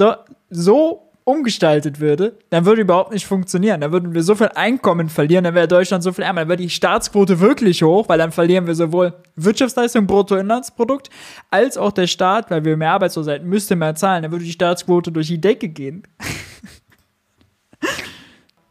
so 0.50 1.06
umgestaltet 1.26 1.98
würde, 1.98 2.38
dann 2.50 2.66
würde 2.66 2.82
überhaupt 2.82 3.12
nicht 3.12 3.26
funktionieren. 3.26 3.80
Dann 3.80 3.90
würden 3.90 4.14
wir 4.14 4.22
so 4.22 4.36
viel 4.36 4.50
Einkommen 4.54 5.08
verlieren, 5.08 5.42
dann 5.42 5.56
wäre 5.56 5.66
Deutschland 5.66 6.04
so 6.04 6.12
viel 6.12 6.22
ärmer. 6.22 6.42
Dann 6.42 6.50
wäre 6.50 6.58
die 6.58 6.70
Staatsquote 6.70 7.40
wirklich 7.40 7.82
hoch, 7.82 8.08
weil 8.08 8.18
dann 8.18 8.30
verlieren 8.30 8.68
wir 8.68 8.76
sowohl 8.76 9.12
Wirtschaftsleistung, 9.34 10.06
Bruttoinlandsprodukt, 10.06 11.10
als 11.50 11.76
auch 11.76 11.90
der 11.90 12.06
Staat, 12.06 12.48
weil 12.52 12.64
wir 12.64 12.76
mehr 12.76 12.92
Arbeitslosigkeit 12.92 13.44
müsste 13.44 13.74
mehr 13.74 13.96
zahlen. 13.96 14.22
Dann 14.22 14.30
würde 14.30 14.44
die 14.44 14.52
Staatsquote 14.52 15.10
durch 15.10 15.26
die 15.26 15.40
Decke 15.40 15.68
gehen. 15.68 16.04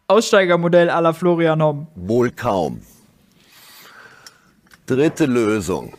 Aussteigermodell 0.08 0.90
à 0.90 1.02
la 1.02 1.12
Florian 1.12 1.62
Homm. 1.62 1.88
Wohl 1.96 2.32
kaum. 2.32 2.80
Dritte 4.86 5.26
Lösung. 5.26 5.94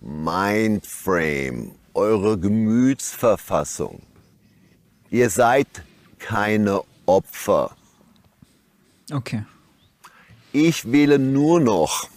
Mindframe, 0.00 1.72
eure 1.92 2.38
Gemütsverfassung. 2.38 4.00
Ihr 5.10 5.28
seid 5.28 5.66
keine 6.18 6.82
Opfer. 7.04 7.76
Okay. 9.12 9.44
Ich 10.52 10.90
wähle 10.90 11.18
nur 11.18 11.60
noch 11.60 12.08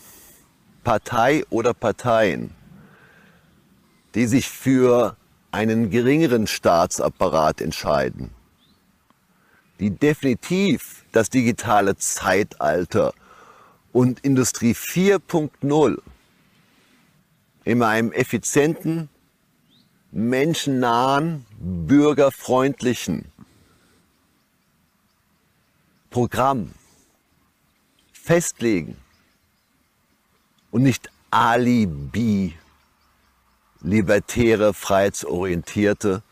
Partei 0.85 1.43
oder 1.49 1.73
Parteien, 1.73 2.51
die 4.15 4.27
sich 4.27 4.47
für 4.47 5.17
einen 5.51 5.89
geringeren 5.89 6.47
Staatsapparat 6.47 7.59
entscheiden, 7.59 8.29
die 9.79 9.89
definitiv 9.89 11.03
das 11.11 11.29
digitale 11.29 11.97
Zeitalter 11.97 13.13
und 13.91 14.21
Industrie 14.21 14.73
4.0 14.73 15.99
in 17.63 17.81
einem 17.81 18.11
effizienten, 18.11 19.09
menschennahen, 20.11 21.45
bürgerfreundlichen 21.59 23.31
Programm 26.09 26.71
festlegen 28.11 28.97
und 30.71 30.83
nicht 30.83 31.09
Alibi, 31.31 32.55
libertäre, 33.81 34.73
freiheitsorientierte 34.73 36.23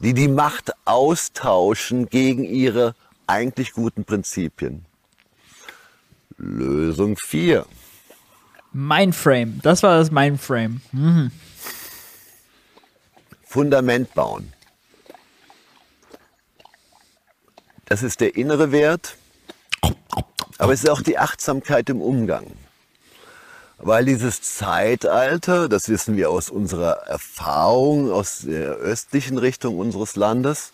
die 0.00 0.14
die 0.14 0.28
Macht 0.28 0.72
austauschen 0.86 2.06
gegen 2.06 2.44
ihre 2.44 2.94
eigentlich 3.26 3.72
guten 3.72 4.04
Prinzipien. 4.04 4.86
Lösung 6.38 7.16
4. 7.16 7.66
Mindframe. 8.72 9.60
Das 9.62 9.82
war 9.82 9.98
das 9.98 10.10
Mindframe. 10.10 10.80
Mhm. 10.92 11.30
Fundament 13.44 14.14
bauen. 14.14 14.52
Das 17.86 18.04
ist 18.04 18.20
der 18.20 18.36
innere 18.36 18.70
Wert, 18.70 19.16
aber 20.58 20.72
es 20.72 20.84
ist 20.84 20.88
auch 20.88 21.02
die 21.02 21.18
Achtsamkeit 21.18 21.90
im 21.90 22.00
Umgang. 22.00 22.46
Weil 23.78 24.04
dieses 24.04 24.42
Zeitalter, 24.42 25.68
das 25.68 25.88
wissen 25.88 26.16
wir 26.16 26.30
aus 26.30 26.50
unserer 26.50 27.08
Erfahrung, 27.08 28.12
aus 28.12 28.42
der 28.42 28.74
östlichen 28.74 29.38
Richtung 29.38 29.78
unseres 29.78 30.14
Landes, 30.14 30.72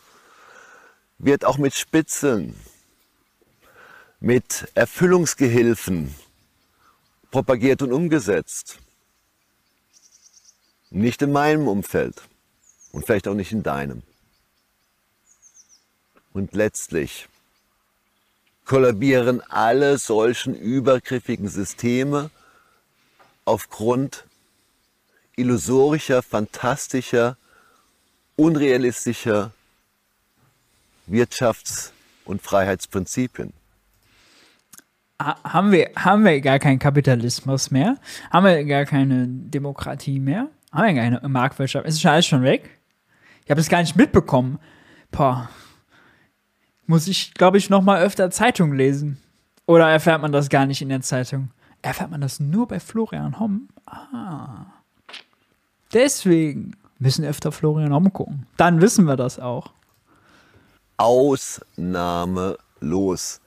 wird 1.18 1.46
auch 1.46 1.56
mit 1.56 1.74
Spitzeln, 1.74 2.54
mit 4.20 4.68
Erfüllungsgehilfen 4.74 6.14
propagiert 7.36 7.82
und 7.82 7.92
umgesetzt. 7.92 8.78
Nicht 10.88 11.20
in 11.20 11.32
meinem 11.32 11.68
Umfeld 11.68 12.22
und 12.92 13.04
vielleicht 13.04 13.28
auch 13.28 13.34
nicht 13.34 13.52
in 13.52 13.62
deinem. 13.62 14.02
Und 16.32 16.54
letztlich 16.54 17.28
kollabieren 18.64 19.42
alle 19.50 19.98
solchen 19.98 20.54
übergriffigen 20.54 21.48
Systeme 21.48 22.30
aufgrund 23.44 24.24
illusorischer, 25.36 26.22
fantastischer, 26.22 27.36
unrealistischer 28.36 29.52
Wirtschafts- 31.06 31.90
und 32.24 32.40
Freiheitsprinzipien. 32.40 33.52
Haben 35.18 35.72
wir, 35.72 35.90
haben 35.96 36.24
wir 36.24 36.40
gar 36.42 36.58
keinen 36.58 36.78
Kapitalismus 36.78 37.70
mehr? 37.70 37.96
Haben 38.30 38.46
wir 38.46 38.64
gar 38.64 38.84
keine 38.84 39.26
Demokratie 39.26 40.20
mehr? 40.20 40.48
Haben 40.72 40.94
wir 40.94 41.02
keine 41.02 41.26
Marktwirtschaft? 41.28 41.86
Ist 41.86 42.02
schon 42.02 42.10
alles 42.10 42.26
schon 42.26 42.42
weg? 42.42 42.78
Ich 43.44 43.50
habe 43.50 43.60
es 43.60 43.68
gar 43.68 43.80
nicht 43.80 43.96
mitbekommen. 43.96 44.58
Boah. 45.10 45.48
Muss 46.86 47.08
ich, 47.08 47.34
glaube 47.34 47.58
ich, 47.58 47.70
noch 47.70 47.82
mal 47.82 48.02
öfter 48.02 48.30
Zeitung 48.30 48.74
lesen. 48.74 49.18
Oder 49.66 49.88
erfährt 49.88 50.20
man 50.20 50.32
das 50.32 50.50
gar 50.50 50.66
nicht 50.66 50.82
in 50.82 50.90
der 50.90 51.00
Zeitung? 51.00 51.50
Erfährt 51.82 52.10
man 52.10 52.20
das 52.20 52.40
nur 52.40 52.68
bei 52.68 52.78
Florian 52.78 53.40
Homm? 53.40 53.68
Ah. 53.86 54.66
Deswegen 55.92 56.76
müssen 56.98 57.24
öfter 57.24 57.52
Florian 57.52 57.94
Homm 57.94 58.12
gucken. 58.12 58.46
Dann 58.56 58.80
wissen 58.80 59.04
wir 59.06 59.16
das 59.16 59.38
auch. 59.38 59.70
Ausnahmelos. 60.96 63.40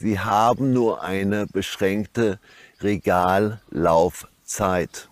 Sie 0.00 0.18
haben 0.18 0.72
nur 0.72 1.02
eine 1.02 1.46
beschränkte 1.46 2.40
Regallaufzeit. 2.80 5.10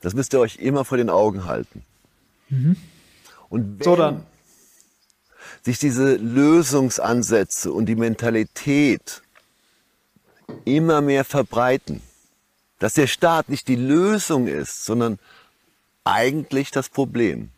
Das 0.00 0.14
müsst 0.14 0.32
ihr 0.32 0.40
euch 0.40 0.56
immer 0.56 0.84
vor 0.84 0.98
den 0.98 1.10
Augen 1.10 1.44
halten. 1.44 1.84
Mhm. 2.48 2.74
Und 3.48 3.78
wenn 3.78 3.84
so 3.84 4.20
sich 5.62 5.78
diese 5.78 6.16
Lösungsansätze 6.16 7.72
und 7.72 7.86
die 7.86 7.94
Mentalität 7.94 9.22
immer 10.64 11.00
mehr 11.00 11.24
verbreiten, 11.24 12.02
dass 12.80 12.94
der 12.94 13.06
Staat 13.06 13.48
nicht 13.48 13.68
die 13.68 13.76
Lösung 13.76 14.48
ist, 14.48 14.86
sondern 14.86 15.20
eigentlich 16.02 16.72
das 16.72 16.88
Problem, 16.88 17.50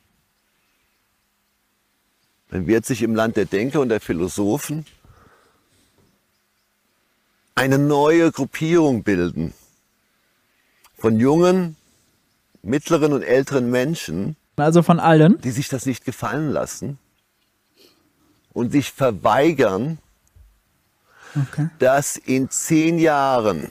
dann 2.51 2.67
wird 2.67 2.85
sich 2.85 3.01
im 3.01 3.15
Land 3.15 3.39
der 3.39 3.47
Denker 3.47 3.81
und 3.81 3.89
der 3.89 4.01
Philosophen 4.01 4.85
eine 7.55 7.79
neue 7.79 8.33
Gruppierung 8.33 9.03
bilden 9.03 9.53
von 10.99 11.19
jungen, 11.19 11.77
mittleren 12.63 13.13
und 13.13 13.23
älteren 13.23 13.71
Menschen, 13.71 14.37
also 14.57 14.83
von 14.83 15.01
allen, 15.01 15.41
die 15.41 15.51
sich 15.51 15.69
das 15.69 15.87
nicht 15.87 16.05
gefallen 16.05 16.51
lassen 16.51 16.99
und 18.53 18.73
sich 18.73 18.93
verweigern, 18.93 19.99
okay. 21.35 21.71
dass 21.79 22.19
in 22.19 22.51
zehn 22.51 22.99
Jahren, 22.99 23.71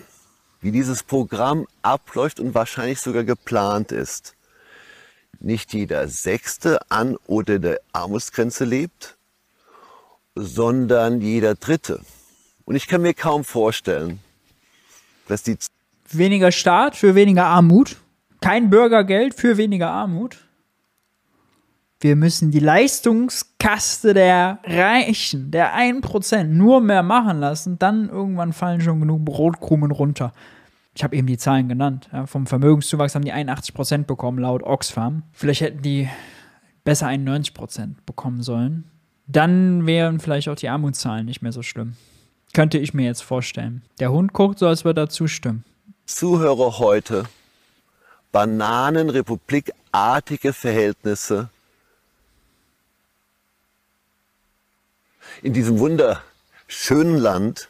wie 0.61 0.71
dieses 0.71 1.03
Programm 1.03 1.67
abläuft 1.83 2.39
und 2.39 2.55
wahrscheinlich 2.55 2.99
sogar 2.99 3.23
geplant 3.23 3.91
ist, 3.91 4.35
nicht 5.39 5.73
jeder 5.73 6.07
Sechste 6.07 6.79
an 6.89 7.17
oder 7.27 7.59
der 7.59 7.79
Armutsgrenze 7.93 8.65
lebt, 8.65 9.15
sondern 10.35 11.21
jeder 11.21 11.55
Dritte. 11.55 12.01
Und 12.69 12.75
ich 12.75 12.87
kann 12.87 13.01
mir 13.01 13.13
kaum 13.13 13.43
vorstellen, 13.43 14.19
dass 15.27 15.43
die 15.43 15.57
weniger 16.11 16.51
Staat 16.51 16.95
für 16.95 17.15
weniger 17.15 17.45
Armut, 17.45 17.97
kein 18.41 18.69
Bürgergeld 18.69 19.33
für 19.33 19.57
weniger 19.57 19.89
Armut. 19.89 20.37
Wir 21.99 22.15
müssen 22.15 22.51
die 22.51 22.59
Leistungskaste 22.59 24.13
der 24.13 24.59
Reichen, 24.63 25.51
der 25.51 25.75
1%, 25.75 26.43
nur 26.45 26.79
mehr 26.79 27.03
machen 27.03 27.39
lassen, 27.39 27.77
dann 27.77 28.07
irgendwann 28.07 28.53
fallen 28.53 28.79
schon 28.79 29.01
genug 29.01 29.25
Brotkrumen 29.25 29.91
runter 29.91 30.31
ich 30.99 31.03
habe 31.03 31.15
eben 31.15 31.27
die 31.27 31.37
Zahlen 31.37 31.69
genannt. 31.69 32.09
Ja, 32.11 32.25
vom 32.25 32.45
Vermögenszuwachs 32.45 33.15
haben 33.15 33.23
die 33.23 33.31
81 33.31 33.73
Prozent 33.73 34.05
bekommen, 34.05 34.37
laut 34.37 34.63
Oxfam. 34.63 35.23
Vielleicht 35.31 35.61
hätten 35.61 35.81
die 35.81 36.09
besser 36.83 37.07
91 37.07 37.53
Prozent 37.53 38.05
bekommen 38.05 38.41
sollen. 38.41 38.83
Dann 39.25 39.87
wären 39.87 40.19
vielleicht 40.19 40.49
auch 40.49 40.55
die 40.55 40.67
Armutszahlen 40.67 41.25
nicht 41.25 41.41
mehr 41.41 41.53
so 41.53 41.61
schlimm. 41.61 41.93
Könnte 42.53 42.77
ich 42.77 42.93
mir 42.93 43.05
jetzt 43.05 43.23
vorstellen. 43.23 43.81
Der 43.99 44.11
Hund 44.11 44.33
guckt 44.33 44.59
so, 44.59 44.67
als 44.67 44.85
würde 44.85 45.01
er 45.01 45.09
zustimmen. 45.09 45.65
Zuhörer 46.05 46.77
heute, 46.79 47.25
Bananenrepublikartige 48.31 50.53
Verhältnisse 50.53 51.49
in 55.41 55.53
diesem 55.53 55.79
wunderschönen 55.79 57.17
Land 57.17 57.69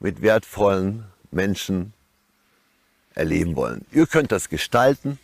mit 0.00 0.22
wertvollen 0.22 1.04
Menschen 1.30 1.92
erleben 3.14 3.56
wollen. 3.56 3.84
Ihr 3.90 4.06
könnt 4.06 4.32
das 4.32 4.48
gestalten. 4.48 5.18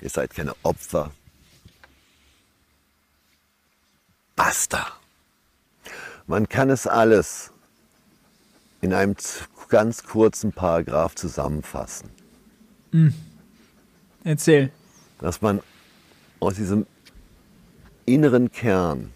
Ihr 0.00 0.10
seid 0.10 0.34
keine 0.34 0.54
Opfer. 0.62 1.10
Basta. 4.36 4.86
Man 6.28 6.46
kann 6.46 6.68
es 6.68 6.86
alles 6.86 7.52
in 8.82 8.92
einem 8.92 9.16
ganz 9.70 10.04
kurzen 10.04 10.52
Paragraph 10.52 11.14
zusammenfassen. 11.14 12.10
Mhm. 12.92 13.14
Erzähl. 14.24 14.70
Dass 15.20 15.40
man 15.40 15.60
aus 16.38 16.56
diesem 16.56 16.86
inneren 18.04 18.52
Kern 18.52 19.10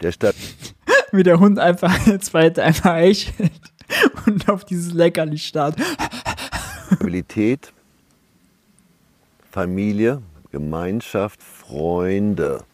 der 0.00 0.10
Stadt 0.10 0.36
wie 1.12 1.22
der 1.22 1.38
Hund 1.38 1.60
einfach 1.60 2.04
jetzt 2.06 2.34
weiter 2.34 2.64
einfach 2.64 2.90
eichelt 2.90 3.52
und 4.26 4.48
auf 4.48 4.64
dieses 4.64 4.92
Leckerli 4.92 5.38
starrt. 5.38 5.76
Stabilität, 6.86 7.72
Familie, 9.52 10.22
Gemeinschaft, 10.50 11.40
Freunde 11.40 12.64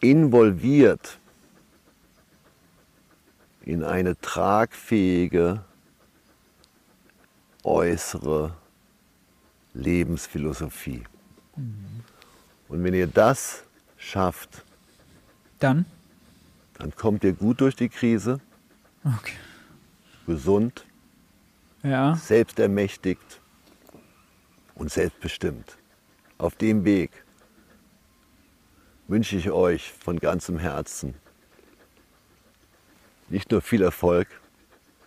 involviert 0.00 1.18
in 3.62 3.82
eine 3.82 4.18
tragfähige 4.20 5.64
äußere 7.64 8.56
Lebensphilosophie. 9.74 11.04
Mhm. 11.56 12.04
Und 12.68 12.84
wenn 12.84 12.94
ihr 12.94 13.06
das 13.06 13.64
schafft, 13.96 14.64
dann 15.58 15.86
dann 16.78 16.94
kommt 16.94 17.24
ihr 17.24 17.32
gut 17.32 17.60
durch 17.60 17.74
die 17.74 17.88
Krise. 17.88 18.40
Okay. 19.04 19.36
Gesund. 20.26 20.84
Ja. 21.82 22.16
Selbstermächtigt 22.16 23.40
und 24.74 24.90
selbstbestimmt. 24.90 25.78
Auf 26.38 26.56
dem 26.56 26.84
Weg 26.84 27.24
wünsche 29.08 29.36
ich 29.36 29.50
euch 29.50 29.92
von 29.92 30.18
ganzem 30.18 30.58
Herzen 30.58 31.14
nicht 33.28 33.50
nur 33.50 33.60
viel 33.60 33.82
Erfolg, 33.82 34.28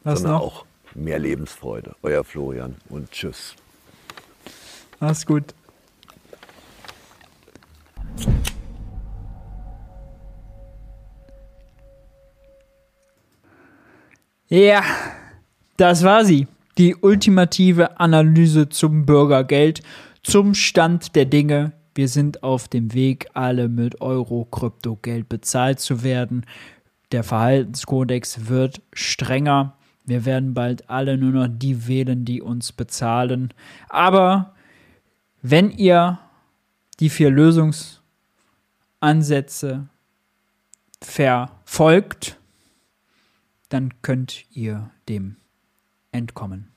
Was 0.03 0.19
sondern 0.19 0.39
noch? 0.39 0.45
auch 0.45 0.65
mehr 0.95 1.19
Lebensfreude. 1.19 1.95
Euer 2.01 2.23
Florian 2.23 2.75
und 2.89 3.11
tschüss. 3.11 3.55
Mach's 4.99 5.25
gut. 5.25 5.53
Ja, 14.49 14.83
das 15.77 16.03
war 16.03 16.25
sie. 16.25 16.47
Die 16.77 16.95
ultimative 16.95 17.99
Analyse 17.99 18.69
zum 18.69 19.05
Bürgergeld 19.05 19.81
zum 20.23 20.53
Stand 20.53 21.15
der 21.15 21.25
Dinge. 21.25 21.73
Wir 21.99 22.07
sind 22.07 22.43
auf 22.43 22.69
dem 22.69 22.93
Weg, 22.93 23.27
alle 23.33 23.67
mit 23.67 23.99
Euro, 23.99 24.45
Kryptogeld 24.45 25.27
bezahlt 25.27 25.81
zu 25.81 26.01
werden. 26.01 26.45
Der 27.11 27.25
Verhaltenskodex 27.25 28.47
wird 28.47 28.81
strenger. 28.93 29.75
Wir 30.05 30.23
werden 30.23 30.53
bald 30.53 30.89
alle 30.89 31.17
nur 31.17 31.31
noch 31.31 31.49
die 31.51 31.89
wählen, 31.89 32.23
die 32.23 32.41
uns 32.41 32.71
bezahlen. 32.71 33.53
Aber 33.89 34.55
wenn 35.41 35.71
ihr 35.71 36.19
die 37.01 37.09
vier 37.09 37.31
Lösungsansätze 37.31 39.89
verfolgt, 41.01 42.37
dann 43.67 44.01
könnt 44.01 44.45
ihr 44.55 44.89
dem 45.09 45.35
entkommen. 46.13 46.69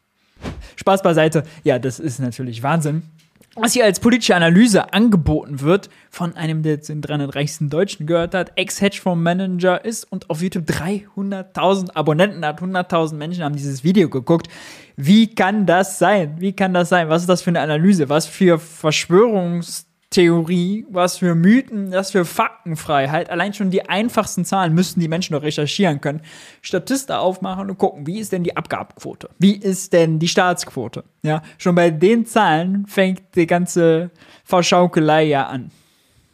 Spaß 0.75 1.05
beiseite. 1.05 1.45
Ja, 1.63 1.79
das 1.79 2.01
ist 2.01 2.19
natürlich 2.19 2.65
Wahnsinn. 2.65 3.05
Was 3.55 3.75
hier 3.75 3.85
als 3.85 4.01
politische 4.01 4.35
Analyse 4.35 4.95
angeboten 4.95 5.61
wird 5.61 5.91
von 6.11 6.35
einem, 6.37 6.63
der 6.63 6.81
zu 6.81 6.93
den 6.93 7.03
300 7.03 7.37
reichsten 7.37 7.69
Deutschen 7.69 8.07
gehört 8.07 8.35
hat, 8.35 8.53
Ex-Hedgefonds-Manager 8.57 9.85
ist 9.85 10.11
und 10.11 10.31
auf 10.31 10.41
YouTube 10.41 10.65
300.000 10.65 11.95
Abonnenten 11.95 12.47
hat. 12.47 12.63
100.000 12.63 13.15
Menschen 13.17 13.45
haben 13.45 13.55
dieses 13.55 13.85
Video 13.85 14.09
geguckt. 14.09 14.49
Wie 14.97 15.35
kann 15.35 15.67
das 15.67 15.99
sein? 15.99 16.37
Wie 16.39 16.55
kann 16.55 16.73
das 16.73 16.89
sein? 16.89 17.11
Was 17.11 17.23
ist 17.23 17.29
das 17.29 17.43
für 17.43 17.51
eine 17.51 17.61
Analyse? 17.61 18.09
Was 18.09 18.27
für 18.27 18.57
Verschwörungs- 18.57 19.85
Theorie, 20.13 20.87
was 20.91 21.19
für 21.19 21.35
Mythen, 21.35 21.91
was 21.91 22.13
für 22.13 22.25
Faktenfreiheit. 22.25 23.31
Allein 23.31 23.55
schon 23.55 23.71
die 23.71 23.89
einfachsten 23.89 24.45
Zahlen 24.45 24.75
müssten 24.75 25.01
die 25.01 25.09
Menschen 25.09 25.33
doch 25.33 25.43
recherchieren 25.43 26.01
können. 26.01 26.21
Statista 26.61 27.19
aufmachen 27.19 27.71
und 27.71 27.79
gucken, 27.79 28.07
wie 28.07 28.21
ist 28.21 28.31
denn 28.31 28.45
die 28.45 28.57
Abgabenquote? 28.57 29.31
Wie 29.39 29.57
ist 29.57 29.93
denn 29.93 30.19
die 30.19 30.29
Staatsquote? 30.29 31.05
Ja, 31.23 31.43
schon 31.59 31.75
bei 31.75 31.91
den 31.91 32.27
Zahlen 32.27 32.87
fängt 32.87 33.23
die 33.35 33.47
ganze 33.47 34.11
Verschaukelei 34.45 35.25
ja 35.25 35.47
an. 35.47 35.71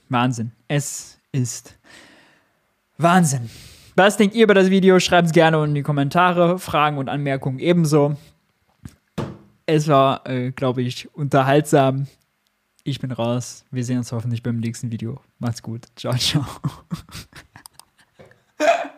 Wahnsinn. 0.09 0.53
Es 0.67 1.19
ist 1.33 1.75
Wahnsinn. 2.99 3.49
Was 3.95 4.17
denkt 4.17 4.35
ihr 4.35 4.45
über 4.45 4.55
das 4.55 4.71
Video? 4.71 4.99
Schreibt 5.01 5.29
es 5.29 5.33
gerne 5.33 5.63
in 5.65 5.75
die 5.75 5.83
Kommentare. 5.83 6.59
Fragen 6.59 6.99
und 6.99 7.09
Anmerkungen 7.09 7.59
ebenso. 7.59 8.17
Es 9.67 9.87
war, 9.87 10.27
äh, 10.27 10.51
glaube 10.51 10.83
ich, 10.83 11.15
unterhaltsam. 11.15 12.07
Ich 12.89 13.01
bin 13.01 13.13
raus. 13.13 13.67
Wir 13.71 13.85
sehen 13.85 13.99
uns 13.99 14.13
hoffentlich 14.13 14.43
beim 14.43 14.61
nächsten 14.61 14.91
Video. 14.91 15.21
Macht's 15.41 15.63
gut. 15.63 15.85
Ciao, 15.95 16.17
ciao. 16.17 16.47